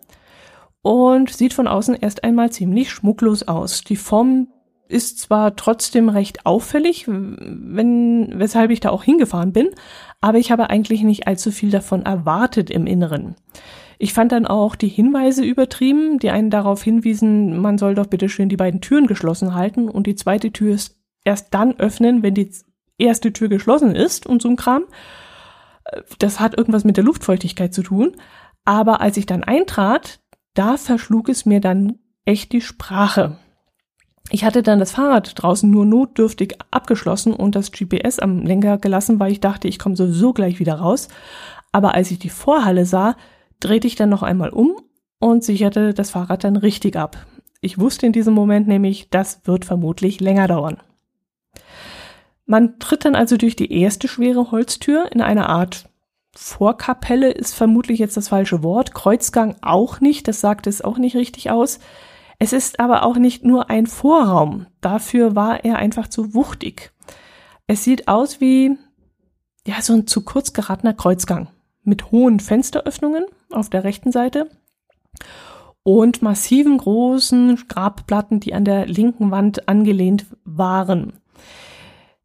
und 0.82 1.30
sieht 1.30 1.54
von 1.54 1.68
außen 1.68 1.94
erst 1.94 2.24
einmal 2.24 2.50
ziemlich 2.50 2.90
schmucklos 2.90 3.46
aus. 3.46 3.84
Die 3.84 3.96
Form 3.96 4.48
ist 4.90 5.20
zwar 5.20 5.56
trotzdem 5.56 6.08
recht 6.08 6.46
auffällig, 6.46 7.06
wenn, 7.06 8.32
weshalb 8.34 8.70
ich 8.70 8.80
da 8.80 8.90
auch 8.90 9.04
hingefahren 9.04 9.52
bin, 9.52 9.70
aber 10.20 10.38
ich 10.38 10.50
habe 10.50 10.70
eigentlich 10.70 11.02
nicht 11.02 11.26
allzu 11.26 11.50
viel 11.50 11.70
davon 11.70 12.02
erwartet 12.04 12.70
im 12.70 12.86
Inneren. 12.86 13.36
Ich 13.98 14.14
fand 14.14 14.32
dann 14.32 14.46
auch 14.46 14.76
die 14.76 14.88
Hinweise 14.88 15.44
übertrieben, 15.44 16.18
die 16.18 16.30
einen 16.30 16.50
darauf 16.50 16.82
hinwiesen, 16.82 17.60
man 17.60 17.78
soll 17.78 17.94
doch 17.94 18.06
bitte 18.06 18.28
schön 18.28 18.48
die 18.48 18.56
beiden 18.56 18.80
Türen 18.80 19.06
geschlossen 19.06 19.54
halten 19.54 19.88
und 19.88 20.06
die 20.06 20.14
zweite 20.14 20.52
Tür 20.52 20.76
erst 21.24 21.52
dann 21.52 21.78
öffnen, 21.78 22.22
wenn 22.22 22.34
die 22.34 22.50
erste 22.98 23.32
Tür 23.32 23.48
geschlossen 23.48 23.94
ist 23.94 24.26
und 24.26 24.42
so 24.42 24.48
ein 24.48 24.56
Kram. 24.56 24.84
Das 26.18 26.40
hat 26.40 26.56
irgendwas 26.56 26.84
mit 26.84 26.96
der 26.96 27.04
Luftfeuchtigkeit 27.04 27.74
zu 27.74 27.82
tun. 27.82 28.16
Aber 28.64 29.00
als 29.00 29.16
ich 29.16 29.26
dann 29.26 29.42
eintrat, 29.44 30.20
da 30.54 30.76
verschlug 30.76 31.28
es 31.28 31.46
mir 31.46 31.60
dann 31.60 31.98
echt 32.24 32.52
die 32.52 32.60
Sprache. 32.60 33.38
Ich 34.28 34.44
hatte 34.44 34.62
dann 34.62 34.78
das 34.78 34.92
Fahrrad 34.92 35.32
draußen 35.34 35.68
nur 35.68 35.86
notdürftig 35.86 36.56
abgeschlossen 36.70 37.32
und 37.32 37.54
das 37.54 37.72
GPS 37.72 38.18
am 38.18 38.42
Lenker 38.42 38.78
gelassen, 38.78 39.18
weil 39.18 39.32
ich 39.32 39.40
dachte, 39.40 39.66
ich 39.66 39.78
komme 39.78 39.96
sowieso 39.96 40.32
gleich 40.32 40.60
wieder 40.60 40.74
raus. 40.74 41.08
Aber 41.72 41.94
als 41.94 42.10
ich 42.10 42.18
die 42.18 42.30
Vorhalle 42.30 42.84
sah, 42.84 43.16
drehte 43.58 43.86
ich 43.86 43.96
dann 43.96 44.08
noch 44.08 44.22
einmal 44.22 44.50
um 44.50 44.76
und 45.18 45.42
sicherte 45.44 45.94
das 45.94 46.10
Fahrrad 46.10 46.44
dann 46.44 46.56
richtig 46.56 46.96
ab. 46.96 47.26
Ich 47.60 47.78
wusste 47.78 48.06
in 48.06 48.12
diesem 48.12 48.34
Moment 48.34 48.68
nämlich, 48.68 49.10
das 49.10 49.40
wird 49.44 49.64
vermutlich 49.64 50.20
länger 50.20 50.48
dauern. 50.48 50.78
Man 52.46 52.78
tritt 52.78 53.04
dann 53.04 53.14
also 53.14 53.36
durch 53.36 53.54
die 53.54 53.72
erste 53.72 54.08
schwere 54.08 54.50
Holztür 54.50 55.10
in 55.12 55.20
eine 55.20 55.48
Art 55.48 55.90
Vorkapelle 56.34 57.30
ist 57.30 57.54
vermutlich 57.54 57.98
jetzt 57.98 58.16
das 58.16 58.28
falsche 58.28 58.62
Wort, 58.62 58.94
Kreuzgang 58.94 59.56
auch 59.62 60.00
nicht, 60.00 60.28
das 60.28 60.40
sagt 60.40 60.66
es 60.66 60.82
auch 60.82 60.96
nicht 60.96 61.16
richtig 61.16 61.50
aus. 61.50 61.80
Es 62.42 62.54
ist 62.54 62.80
aber 62.80 63.04
auch 63.04 63.16
nicht 63.16 63.44
nur 63.44 63.68
ein 63.68 63.86
Vorraum. 63.86 64.66
Dafür 64.80 65.36
war 65.36 65.62
er 65.62 65.76
einfach 65.76 66.08
zu 66.08 66.32
wuchtig. 66.34 66.90
Es 67.66 67.84
sieht 67.84 68.08
aus 68.08 68.40
wie, 68.40 68.78
ja, 69.66 69.82
so 69.82 69.92
ein 69.92 70.06
zu 70.06 70.24
kurz 70.24 70.54
geratener 70.54 70.94
Kreuzgang 70.94 71.48
mit 71.84 72.10
hohen 72.10 72.40
Fensteröffnungen 72.40 73.26
auf 73.52 73.68
der 73.68 73.84
rechten 73.84 74.10
Seite 74.10 74.48
und 75.82 76.22
massiven 76.22 76.78
großen 76.78 77.56
Grabplatten, 77.68 78.40
die 78.40 78.54
an 78.54 78.64
der 78.64 78.86
linken 78.86 79.30
Wand 79.30 79.68
angelehnt 79.68 80.24
waren. 80.44 81.12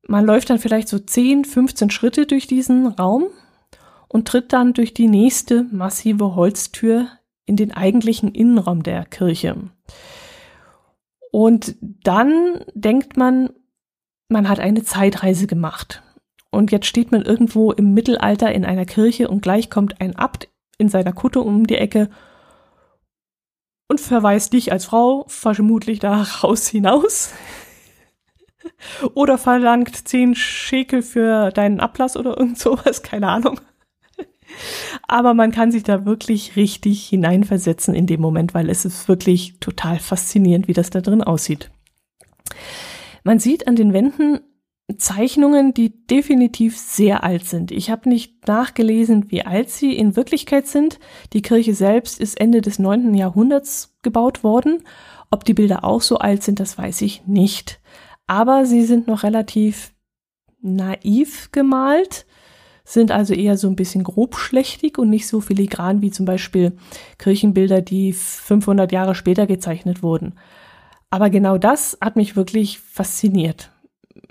Man 0.08 0.26
läuft 0.26 0.50
dann 0.50 0.60
vielleicht 0.60 0.88
so 0.88 0.98
10, 0.98 1.44
15 1.44 1.90
Schritte 1.90 2.26
durch 2.26 2.48
diesen 2.48 2.88
Raum 2.88 3.26
und 4.08 4.30
tritt 4.30 4.54
dann 4.54 4.72
durch 4.74 4.94
die 4.94 5.10
nächste 5.10 5.64
massive 5.72 6.36
Holztür 6.36 7.10
in 7.46 7.56
den 7.56 7.72
eigentlichen 7.72 8.34
Innenraum 8.34 8.84
der 8.84 9.06
Kirche. 9.06 9.70
Und 11.32 11.76
dann 11.82 12.64
denkt 12.74 13.18
man, 13.18 13.50
man 14.30 14.50
hat 14.50 14.60
eine 14.60 14.84
Zeitreise 14.84 15.48
gemacht. 15.48 16.02
Und 16.50 16.72
jetzt 16.72 16.88
steht 16.88 17.12
man 17.12 17.22
irgendwo 17.22 17.72
im 17.72 17.94
Mittelalter 17.94 18.52
in 18.54 18.66
einer 18.66 18.86
Kirche 18.86 19.28
und 19.28 19.42
gleich 19.42 19.70
kommt 19.70 20.00
ein 20.00 20.16
Abt 20.16 20.48
in 20.78 20.90
seiner 20.90 21.14
Kutte 21.14 21.42
um 21.42 21.68
die 21.68 21.76
Ecke 21.76 22.10
und 23.88 24.00
verweist 24.00 24.54
dich 24.54 24.72
als 24.72 24.86
Frau 24.86 25.26
vermutlich 25.28 26.00
da 26.00 26.24
raus 26.44 26.68
hinaus. 26.68 27.34
oder 29.14 29.38
verlangt 29.38 30.08
zehn 30.08 30.36
Schekel 30.36 31.02
für 31.02 31.52
deinen 31.52 31.80
Ablass 31.80 32.18
oder 32.18 32.38
irgend 32.38 32.58
sowas, 32.58 33.04
keine 33.04 33.30
Ahnung. 33.30 33.60
Aber 35.08 35.34
man 35.34 35.52
kann 35.52 35.72
sich 35.72 35.84
da 35.84 36.06
wirklich 36.06 36.56
richtig 36.56 37.08
hineinversetzen 37.08 37.94
in 37.94 38.08
dem 38.08 38.22
Moment, 38.22 38.54
weil 38.54 38.70
es 38.70 38.86
ist 38.86 39.08
wirklich 39.08 39.60
total 39.60 40.00
faszinierend, 40.00 40.68
wie 40.68 40.74
das 40.74 40.90
da 40.90 41.02
drin 41.02 41.24
aussieht. 41.24 41.72
Man 43.24 43.40
sieht 43.40 43.68
an 43.68 43.76
den 43.76 43.94
Wänden 43.94 44.40
Zeichnungen, 44.98 45.74
die 45.74 46.06
definitiv 46.06 46.78
sehr 46.78 47.24
alt 47.24 47.46
sind. 47.46 47.72
Ich 47.72 47.90
habe 47.90 48.08
nicht 48.08 48.48
nachgelesen, 48.48 49.32
wie 49.32 49.44
alt 49.44 49.70
sie 49.70 49.98
in 49.98 50.16
Wirklichkeit 50.16 50.68
sind. 50.68 51.00
Die 51.34 51.42
Kirche 51.42 51.74
selbst 51.74 52.20
ist 52.20 52.40
Ende 52.40 52.62
des 52.62 52.78
neunten 52.78 53.16
Jahrhunderts 53.16 53.96
gebaut 54.04 54.44
worden. 54.44 54.84
Ob 55.32 55.44
die 55.44 55.56
Bilder 55.56 55.84
auch 55.84 56.02
so 56.02 56.20
alt 56.20 56.44
sind, 56.44 56.60
das 56.60 56.78
weiß 56.78 57.02
ich 57.02 57.26
nicht. 57.26 57.80
Aber 58.28 58.66
sie 58.66 58.84
sind 58.84 59.08
noch 59.08 59.24
relativ 59.24 59.94
naiv 60.62 61.50
gemalt, 61.52 62.28
sind 62.86 63.12
also 63.12 63.34
eher 63.34 63.58
so 63.58 63.68
ein 63.68 63.76
bisschen 63.76 64.04
grobschlächtig 64.04 64.98
und 65.00 65.10
nicht 65.10 65.28
so 65.28 65.42
filigran 65.42 66.02
wie 66.02 66.12
zum 66.12 66.26
Beispiel 66.26 66.74
Kirchenbilder, 67.18 67.82
die 67.82 68.14
500 68.14 68.92
Jahre 68.92 69.16
später 69.16 69.48
gezeichnet 69.48 70.04
wurden. 70.04 70.36
Aber 71.10 71.30
genau 71.32 71.58
das 71.58 71.98
hat 72.00 72.16
mich 72.16 72.36
wirklich 72.36 72.80
fasziniert. 72.80 73.72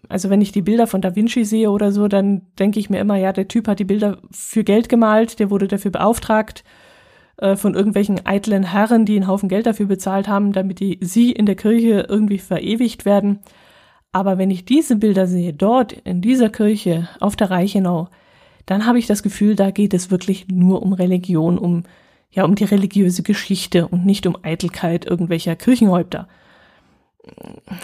Also 0.09 0.31
wenn 0.31 0.41
ich 0.41 0.53
die 0.53 0.63
Bilder 0.63 0.87
von 0.87 1.01
Da 1.01 1.17
Vinci 1.17 1.45
sehe 1.45 1.71
oder 1.71 1.91
so, 1.91 2.09
dann 2.09 2.43
denke 2.59 2.79
ich 2.79 2.91
mir 2.91 3.01
immer, 3.01 3.17
ja, 3.17 3.33
der 3.33 3.49
Typ 3.49 3.67
hat 3.67 3.81
die 3.81 3.85
Bilder 3.85 4.19
für 4.31 4.63
Geld 4.63 4.89
gemalt, 4.89 5.41
der 5.41 5.51
wurde 5.51 5.67
dafür 5.67 5.91
beauftragt 5.91 6.63
äh, 7.39 7.57
von 7.57 7.75
irgendwelchen 7.75 8.25
eitlen 8.25 8.65
Herren, 8.65 9.05
die 9.05 9.17
einen 9.17 9.27
Haufen 9.27 9.49
Geld 9.49 9.67
dafür 9.67 9.87
bezahlt 9.87 10.29
haben, 10.29 10.53
damit 10.53 10.79
die 10.79 10.99
sie 11.01 11.33
in 11.33 11.47
der 11.47 11.57
Kirche 11.57 12.07
irgendwie 12.09 12.39
verewigt 12.39 13.05
werden. 13.05 13.41
Aber 14.13 14.39
wenn 14.39 14.51
ich 14.51 14.65
diese 14.65 14.95
Bilder 14.95 15.27
sehe, 15.27 15.53
dort 15.53 15.93
in 15.93 16.21
dieser 16.21 16.51
Kirche 16.51 17.09
auf 17.19 17.35
der 17.35 17.51
Reichenau, 17.51 18.09
dann 18.67 18.87
habe 18.87 18.99
ich 18.99 19.07
das 19.07 19.23
Gefühl, 19.23 19.57
da 19.57 19.71
geht 19.71 19.95
es 19.95 20.11
wirklich 20.11 20.49
nur 20.49 20.83
um 20.83 20.93
Religion, 20.93 21.59
um 21.59 21.85
ja 22.31 22.45
um 22.45 22.55
die 22.55 22.65
religiöse 22.65 23.23
Geschichte 23.23 23.87
und 23.87 24.05
nicht 24.05 24.27
um 24.27 24.37
Eitelkeit 24.43 25.05
irgendwelcher 25.05 25.57
Kirchenhäupter 25.57 26.29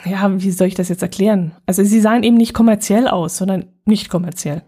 ja, 0.05 0.43
wie 0.43 0.51
soll 0.51 0.69
ich 0.69 0.75
das 0.75 0.89
jetzt 0.89 1.03
erklären? 1.03 1.53
Also 1.67 1.83
sie 1.83 2.01
sahen 2.01 2.23
eben 2.23 2.37
nicht 2.37 2.55
kommerziell 2.55 3.09
aus, 3.09 3.37
sondern 3.37 3.67
nicht 3.85 4.09
kommerziell. 4.09 4.63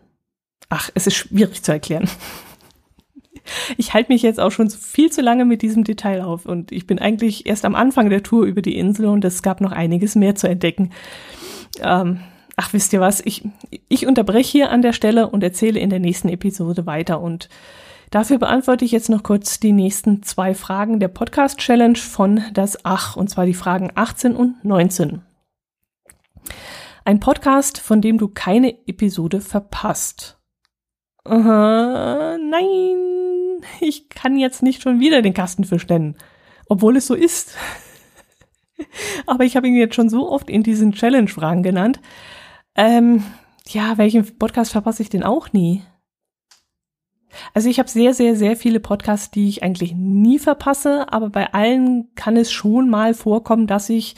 Ach, 0.69 0.91
es 0.95 1.07
ist 1.07 1.15
schwierig 1.15 1.63
zu 1.63 1.73
erklären. 1.73 2.09
Ich 3.77 3.93
halte 3.93 4.13
mich 4.13 4.23
jetzt 4.23 4.39
auch 4.39 4.53
schon 4.53 4.71
viel 4.71 5.11
zu 5.11 5.21
lange 5.21 5.45
mit 5.45 5.63
diesem 5.63 5.83
Detail 5.83 6.23
auf 6.23 6.47
und 6.47 6.71
ich 6.71 6.87
bin 6.87 7.01
eigentlich 7.01 7.45
erst 7.45 7.65
am 7.65 7.75
Anfang 7.75 8.09
der 8.09 8.23
Tour 8.23 8.45
über 8.45 8.63
die 8.63 8.79
Insel 8.79 9.07
und 9.07 9.25
es 9.25 9.43
gab 9.43 9.61
noch 9.61 9.73
einiges 9.73 10.15
mehr 10.15 10.37
zu 10.37 10.49
entdecken. 10.49 10.91
Ähm, 11.81 12.21
ach, 12.57 12.73
wisst 12.73 12.93
ihr 12.93 13.01
was? 13.01 13.21
Ich, 13.25 13.49
ich 13.89 14.07
unterbreche 14.07 14.51
hier 14.51 14.71
an 14.71 14.83
der 14.83 14.93
Stelle 14.93 15.29
und 15.29 15.43
erzähle 15.43 15.81
in 15.81 15.91
der 15.91 16.01
nächsten 16.01 16.29
Episode 16.29 16.87
weiter 16.87 17.21
und 17.21 17.49
Dafür 18.13 18.37
beantworte 18.37 18.85
ich 18.85 18.93
jetzt 18.93 19.09
noch 19.09 19.23
kurz 19.23 19.59
die 19.59 19.73
nächsten 19.73 20.23
zwei 20.23 20.55
Fragen 20.55 21.01
der 21.01 21.09
Podcast 21.09 21.59
Challenge 21.59 21.97
von 21.97 22.43
das 22.53 22.85
Ach, 22.85 23.17
und 23.17 23.31
zwar 23.31 23.47
die 23.47 23.55
Fragen 23.55 23.91
18 23.95 24.37
und 24.37 24.63
19. 24.67 25.23
Ein 27.07 27.21
Podcast, 27.21 27.79
von 27.79 28.03
dem 28.03 28.19
du 28.19 28.29
keine 28.29 28.87
Episode 28.87 29.41
verpasst. 29.41 30.39
Uh, 31.27 31.33
nein, 31.33 32.99
ich 33.81 34.11
kann 34.11 34.37
jetzt 34.37 34.63
nicht 34.63 34.83
schon 34.83 35.01
wieder 35.01 35.23
den 35.23 35.33
Kastenfisch 35.33 35.89
nennen, 35.89 36.19
obwohl 36.69 36.99
es 36.99 37.07
so 37.07 37.15
ist. 37.15 37.57
Aber 39.27 39.45
ich 39.45 39.57
habe 39.57 39.69
ihn 39.69 39.75
jetzt 39.75 39.95
schon 39.95 40.11
so 40.11 40.31
oft 40.31 40.51
in 40.51 40.63
diesen 40.63 40.93
Challenge-Fragen 40.93 41.63
genannt. 41.63 41.99
Ähm, 42.77 43.23
ja, 43.69 43.99
welchen 43.99 44.39
Podcast 44.39 44.73
verpasse 44.73 45.03
ich 45.03 45.09
denn 45.09 45.23
auch 45.23 45.53
nie? 45.53 45.83
Also 47.55 47.69
ich 47.69 47.79
habe 47.79 47.89
sehr, 47.89 48.15
sehr, 48.15 48.37
sehr 48.37 48.57
viele 48.57 48.81
Podcasts, 48.81 49.31
die 49.31 49.49
ich 49.49 49.63
eigentlich 49.63 49.95
nie 49.95 50.39
verpasse, 50.39 51.13
aber 51.13 51.31
bei 51.31 51.53
allen 51.55 52.15
kann 52.15 52.37
es 52.37 52.53
schon 52.53 52.91
mal 52.91 53.15
vorkommen, 53.15 53.67
dass 53.67 53.89
ich 53.89 54.17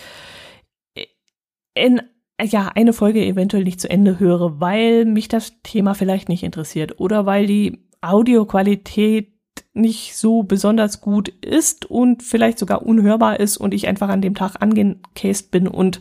in 1.75 2.03
ja, 2.43 2.73
eine 2.75 2.93
Folge 2.93 3.25
eventuell 3.25 3.65
nicht 3.65 3.81
zu 3.81 3.89
Ende 3.89 4.19
höre, 4.19 4.61
weil 4.61 5.05
mich 5.05 5.29
das 5.29 5.61
Thema 5.63 5.95
vielleicht 5.95 6.29
nicht 6.29 6.43
interessiert 6.43 6.99
oder 7.01 7.27
weil 7.27 7.47
die 7.47 7.87
Audioqualität 8.01 9.33
nicht 9.73 10.17
so 10.17 10.43
besonders 10.43 11.01
gut 11.01 11.29
ist 11.29 11.87
und 11.87 12.23
vielleicht 12.23 12.59
sogar 12.59 12.83
unhörbar 12.83 13.41
ist 13.41 13.57
und 13.57 13.73
ich 13.75 13.87
einfach 13.87 14.09
an 14.09 14.21
dem 14.21 14.35
Tag 14.35 14.57
angecased 14.61 15.51
bin 15.51 15.69
und 15.69 16.01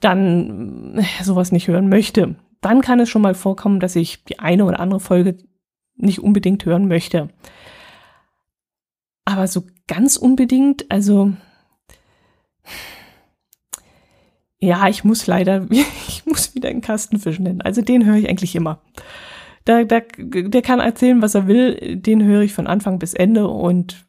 dann 0.00 1.04
sowas 1.22 1.52
nicht 1.52 1.68
hören 1.68 1.88
möchte. 1.88 2.36
Dann 2.60 2.80
kann 2.80 3.00
es 3.00 3.08
schon 3.08 3.22
mal 3.22 3.34
vorkommen, 3.34 3.80
dass 3.80 3.96
ich 3.96 4.24
die 4.24 4.38
eine 4.38 4.64
oder 4.64 4.80
andere 4.80 5.00
Folge 5.00 5.38
nicht 5.96 6.20
unbedingt 6.20 6.64
hören 6.64 6.88
möchte. 6.88 7.28
Aber 9.24 9.46
so 9.48 9.64
ganz 9.86 10.16
unbedingt, 10.16 10.90
also 10.90 11.32
ja, 14.58 14.88
ich 14.88 15.04
muss 15.04 15.26
leider, 15.26 15.66
ich 15.70 16.24
muss 16.26 16.54
wieder 16.54 16.68
einen 16.68 16.80
Kastenfisch 16.80 17.38
nennen. 17.38 17.60
Also 17.60 17.82
den 17.82 18.04
höre 18.04 18.16
ich 18.16 18.28
eigentlich 18.28 18.54
immer. 18.54 18.80
Da, 19.64 19.82
da, 19.84 20.00
der 20.18 20.62
kann 20.62 20.78
erzählen, 20.78 21.22
was 21.22 21.34
er 21.34 21.48
will. 21.48 21.96
Den 21.96 22.22
höre 22.22 22.42
ich 22.42 22.52
von 22.52 22.66
Anfang 22.68 22.98
bis 22.98 23.14
Ende 23.14 23.48
und 23.48 24.06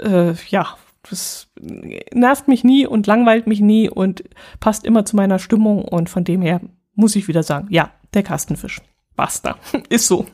äh, 0.00 0.34
ja, 0.48 0.76
das 1.10 1.48
nervt 1.60 2.48
mich 2.48 2.64
nie 2.64 2.86
und 2.86 3.06
langweilt 3.06 3.46
mich 3.46 3.60
nie 3.60 3.88
und 3.88 4.24
passt 4.60 4.84
immer 4.84 5.04
zu 5.04 5.16
meiner 5.16 5.38
Stimmung 5.38 5.84
und 5.84 6.10
von 6.10 6.24
dem 6.24 6.42
her 6.42 6.60
muss 6.94 7.16
ich 7.16 7.28
wieder 7.28 7.42
sagen, 7.42 7.68
ja, 7.70 7.92
der 8.14 8.22
Kastenfisch. 8.22 8.80
Basta. 9.14 9.58
Ist 9.88 10.06
so. 10.06 10.26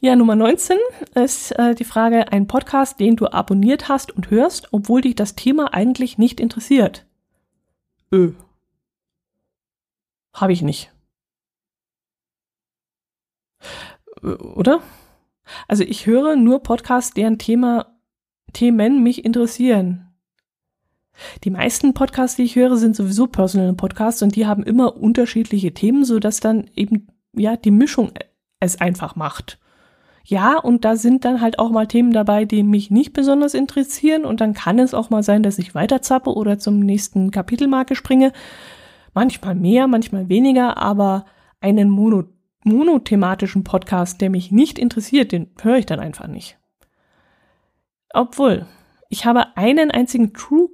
Ja, 0.00 0.14
Nummer 0.14 0.36
19 0.36 0.76
ist 1.14 1.52
äh, 1.52 1.74
die 1.74 1.84
Frage, 1.84 2.30
ein 2.30 2.46
Podcast, 2.46 3.00
den 3.00 3.16
du 3.16 3.28
abonniert 3.28 3.88
hast 3.88 4.12
und 4.12 4.30
hörst, 4.30 4.68
obwohl 4.72 5.00
dich 5.00 5.14
das 5.14 5.36
Thema 5.36 5.72
eigentlich 5.72 6.18
nicht 6.18 6.38
interessiert. 6.38 7.06
Öh. 8.12 8.32
Habe 10.34 10.52
ich 10.52 10.60
nicht. 10.62 10.92
Oder? 14.22 14.82
Also 15.66 15.82
ich 15.82 16.06
höre 16.06 16.36
nur 16.36 16.62
Podcasts, 16.62 17.14
deren 17.14 17.38
Thema, 17.38 17.95
Themen 18.56 19.02
mich 19.02 19.22
interessieren. 19.22 20.14
Die 21.44 21.50
meisten 21.50 21.92
Podcasts, 21.92 22.36
die 22.36 22.44
ich 22.44 22.56
höre, 22.56 22.78
sind 22.78 22.96
sowieso 22.96 23.26
Personal 23.26 23.74
Podcasts 23.74 24.22
und 24.22 24.34
die 24.34 24.46
haben 24.46 24.62
immer 24.62 24.96
unterschiedliche 24.96 25.74
Themen, 25.74 26.06
so 26.06 26.18
dass 26.18 26.40
dann 26.40 26.70
eben 26.74 27.08
ja 27.34 27.58
die 27.58 27.70
Mischung 27.70 28.12
es 28.58 28.80
einfach 28.80 29.14
macht. 29.14 29.58
Ja, 30.24 30.58
und 30.58 30.86
da 30.86 30.96
sind 30.96 31.26
dann 31.26 31.42
halt 31.42 31.58
auch 31.58 31.70
mal 31.70 31.86
Themen 31.86 32.12
dabei, 32.12 32.46
die 32.46 32.62
mich 32.62 32.90
nicht 32.90 33.12
besonders 33.12 33.52
interessieren 33.52 34.24
und 34.24 34.40
dann 34.40 34.54
kann 34.54 34.78
es 34.78 34.94
auch 34.94 35.10
mal 35.10 35.22
sein, 35.22 35.42
dass 35.42 35.58
ich 35.58 35.74
weiterzappe 35.74 36.34
oder 36.34 36.58
zum 36.58 36.80
nächsten 36.80 37.30
Kapitelmarke 37.30 37.94
springe. 37.94 38.32
Manchmal 39.12 39.54
mehr, 39.54 39.86
manchmal 39.86 40.30
weniger, 40.30 40.78
aber 40.78 41.26
einen 41.60 41.90
mono 41.90 42.24
monothematischen 42.64 43.64
Podcast, 43.64 44.22
der 44.22 44.30
mich 44.30 44.50
nicht 44.50 44.78
interessiert, 44.78 45.30
den 45.30 45.50
höre 45.60 45.76
ich 45.76 45.86
dann 45.86 46.00
einfach 46.00 46.26
nicht. 46.26 46.56
Obwohl, 48.16 48.64
ich 49.10 49.26
habe 49.26 49.56
einen 49.56 49.90
einzigen 49.90 50.32
True 50.32 50.68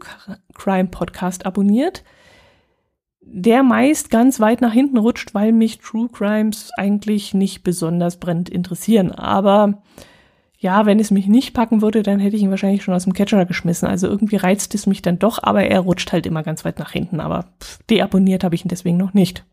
Crime 0.54 0.88
Podcast 0.88 1.44
abonniert, 1.44 2.04
der 3.20 3.64
meist 3.64 4.10
ganz 4.10 4.38
weit 4.38 4.60
nach 4.60 4.72
hinten 4.72 4.96
rutscht, 4.96 5.34
weil 5.34 5.50
mich 5.50 5.78
True 5.78 6.08
Crimes 6.08 6.70
eigentlich 6.76 7.34
nicht 7.34 7.64
besonders 7.64 8.18
brennend 8.18 8.48
interessieren. 8.48 9.10
Aber 9.10 9.82
ja, 10.56 10.86
wenn 10.86 11.00
es 11.00 11.10
mich 11.10 11.26
nicht 11.26 11.52
packen 11.52 11.82
würde, 11.82 12.04
dann 12.04 12.20
hätte 12.20 12.36
ich 12.36 12.42
ihn 12.42 12.50
wahrscheinlich 12.50 12.84
schon 12.84 12.94
aus 12.94 13.04
dem 13.04 13.12
Catcher 13.12 13.44
geschmissen. 13.44 13.88
Also 13.88 14.06
irgendwie 14.06 14.36
reizt 14.36 14.76
es 14.76 14.86
mich 14.86 15.02
dann 15.02 15.18
doch, 15.18 15.42
aber 15.42 15.64
er 15.64 15.80
rutscht 15.80 16.12
halt 16.12 16.26
immer 16.26 16.44
ganz 16.44 16.64
weit 16.64 16.78
nach 16.78 16.92
hinten. 16.92 17.18
Aber 17.18 17.46
deabonniert 17.90 18.44
habe 18.44 18.54
ich 18.54 18.64
ihn 18.64 18.68
deswegen 18.68 18.98
noch 18.98 19.14
nicht. 19.14 19.44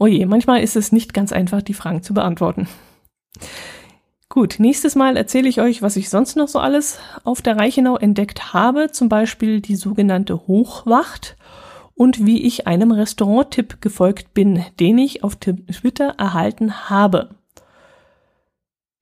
Oh 0.00 0.06
je, 0.06 0.26
manchmal 0.26 0.60
ist 0.60 0.74
es 0.74 0.90
nicht 0.90 1.14
ganz 1.14 1.32
einfach, 1.32 1.62
die 1.62 1.74
Fragen 1.74 2.02
zu 2.02 2.14
beantworten. 2.14 2.66
Gut, 4.28 4.56
nächstes 4.58 4.96
Mal 4.96 5.16
erzähle 5.16 5.48
ich 5.48 5.60
euch, 5.60 5.82
was 5.82 5.96
ich 5.96 6.10
sonst 6.10 6.36
noch 6.36 6.48
so 6.48 6.58
alles 6.58 6.98
auf 7.24 7.42
der 7.42 7.56
Reichenau 7.56 7.96
entdeckt 7.96 8.52
habe. 8.52 8.90
Zum 8.90 9.08
Beispiel 9.08 9.60
die 9.60 9.76
sogenannte 9.76 10.46
Hochwacht 10.46 11.36
und 11.94 12.26
wie 12.26 12.42
ich 12.42 12.66
einem 12.66 12.90
Restaurant-Tipp 12.90 13.80
gefolgt 13.80 14.34
bin, 14.34 14.64
den 14.80 14.98
ich 14.98 15.24
auf 15.24 15.36
Twitter 15.36 16.14
erhalten 16.18 16.90
habe. 16.90 17.36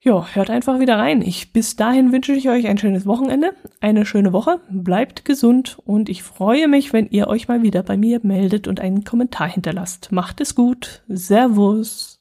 ja, 0.01 0.27
hört 0.35 0.51
einfach 0.51 0.79
wieder 0.79 0.99
rein. 0.99 1.23
Ich, 1.23 1.53
bis 1.53 1.77
dahin 1.77 2.13
wünsche 2.13 2.35
ich 2.35 2.49
euch 2.51 2.67
ein 2.67 2.79
schönes 2.79 3.07
Wochenende, 3.07 3.55
eine 3.81 4.05
schöne 4.05 4.33
Woche, 4.35 4.61
bleibt 4.71 5.25
gesund 5.25 5.79
und 5.85 6.11
ich 6.11 6.23
freue 6.23 6.69
mich, 6.69 6.93
wenn 6.93 7.09
ihr 7.09 7.27
euch 7.29 7.49
mal 7.49 7.63
wieder 7.63 7.83
bei 7.83 7.97
mir 7.97 8.21
meldet 8.23 8.69
und 8.69 8.81
einen 8.81 9.05
Kommentar 9.05 9.49
hinterlasst. 9.49 10.13
Macht 10.13 10.41
es 10.43 10.55
gut. 10.55 11.03
Servus. 11.09 12.14